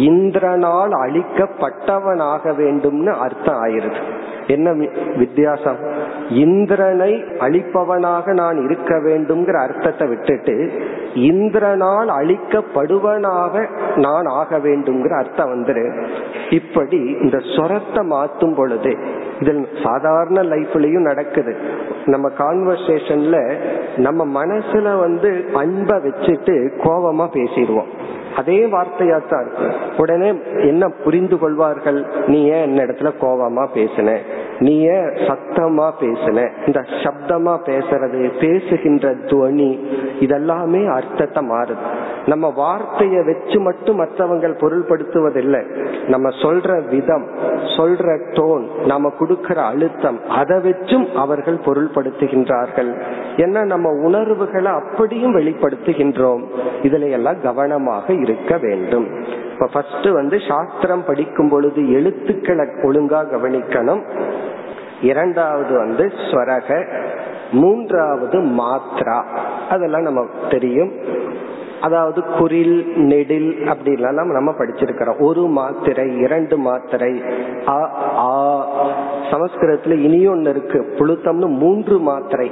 [0.09, 4.01] இந்திரனால் அழிக்கப்பட்டவனாக வேண்டும்னு அர்த்தம் ஆயிருது
[4.47, 4.87] என்ன
[5.17, 5.77] வித்தியாசம்?
[6.29, 10.71] இந்திரனை அழிப்பவனாக நான் இருக்க வேண்டும்ங்கிற அர்த்தத்தை விட்டுட்டு
[11.15, 16.07] இந்திரனால் அழிக்கப்படுவனாக நான் ஆக வேண்டும்ங்கிற அர்த்தம் வந்துரு.
[16.49, 18.97] இப்படி இந்த சொரத்தை மாத்தும் பொழுது
[19.39, 21.55] இதில் சாதாரண லைஃப்லயும் நடக்குது.
[22.05, 23.55] நம்ம கான்வர்சேஷன்ல
[23.97, 27.99] நம்ம மனசுல வந்து அன்பை வச்சுட்டு கோபமா பேசிடுவோம்.
[28.41, 29.49] அதே வார்த்தையா தான்
[29.97, 30.29] உடனே
[30.71, 31.99] என்ன புரிந்து கொள்வார்கள்?
[32.27, 34.15] நீ ஏன் என்ன இடத்துல கோபமா பேசின?
[34.59, 36.39] நீ ஏன் சத்தமா பேசின?
[36.67, 39.71] இந்த சப்தமா பேசுறது பேசுகின்ற துவனி
[40.25, 41.85] இதெல்லாமே அர்த்தத்தை மாறுது.
[42.25, 45.89] நம்ம வார்த்தைய வச்சு மட்டும் மற்றவங்கள் பொருள்படுத்துவதில்லை.
[46.07, 47.25] நம்ம சொல்ற விதம்
[47.77, 53.01] சொல்ற டோன் நாம கொடுக்கிற அழுத்தம் அதை வச்சும் அவர்கள் பொருள்படுத்துகின்றார்கள்.
[53.35, 56.43] ஏன்னா நம்ம உணர்வுகளை அப்படியும் வெளிப்படுத்துகின்றோம்.
[56.83, 59.23] இதுல எல்லாம் கவனமாக இருக்க வேண்டும்.
[59.53, 64.03] இப்ப ஃபர்ஸ்ட் வந்து சாஸ்திரம் படிக்கும் பொழுது எழுத்துக்களை ஒழுங்கா கவனிக்கணும்.
[65.01, 66.87] இரண்டாவது வந்து ஸ்வரக
[67.51, 69.23] மூன்றாவது மாத்ரா.
[69.69, 70.91] அதெல்லாம் நமக்கு தெரியும்.
[71.81, 75.19] அதாவது குரில் நெடில் அப்படிலாம் நம்ம படிச்சிருக்கிறோம்.
[75.19, 77.21] ஒரு மாத்திரை இரண்டு மாத்திரை
[77.67, 78.67] ஆ ஆ.
[79.31, 80.95] சமஸ்கிருதத்துல இனியொன்னு இருக்கு.
[80.97, 82.51] புழுத்தம்னு மூன்று மாத்திரை.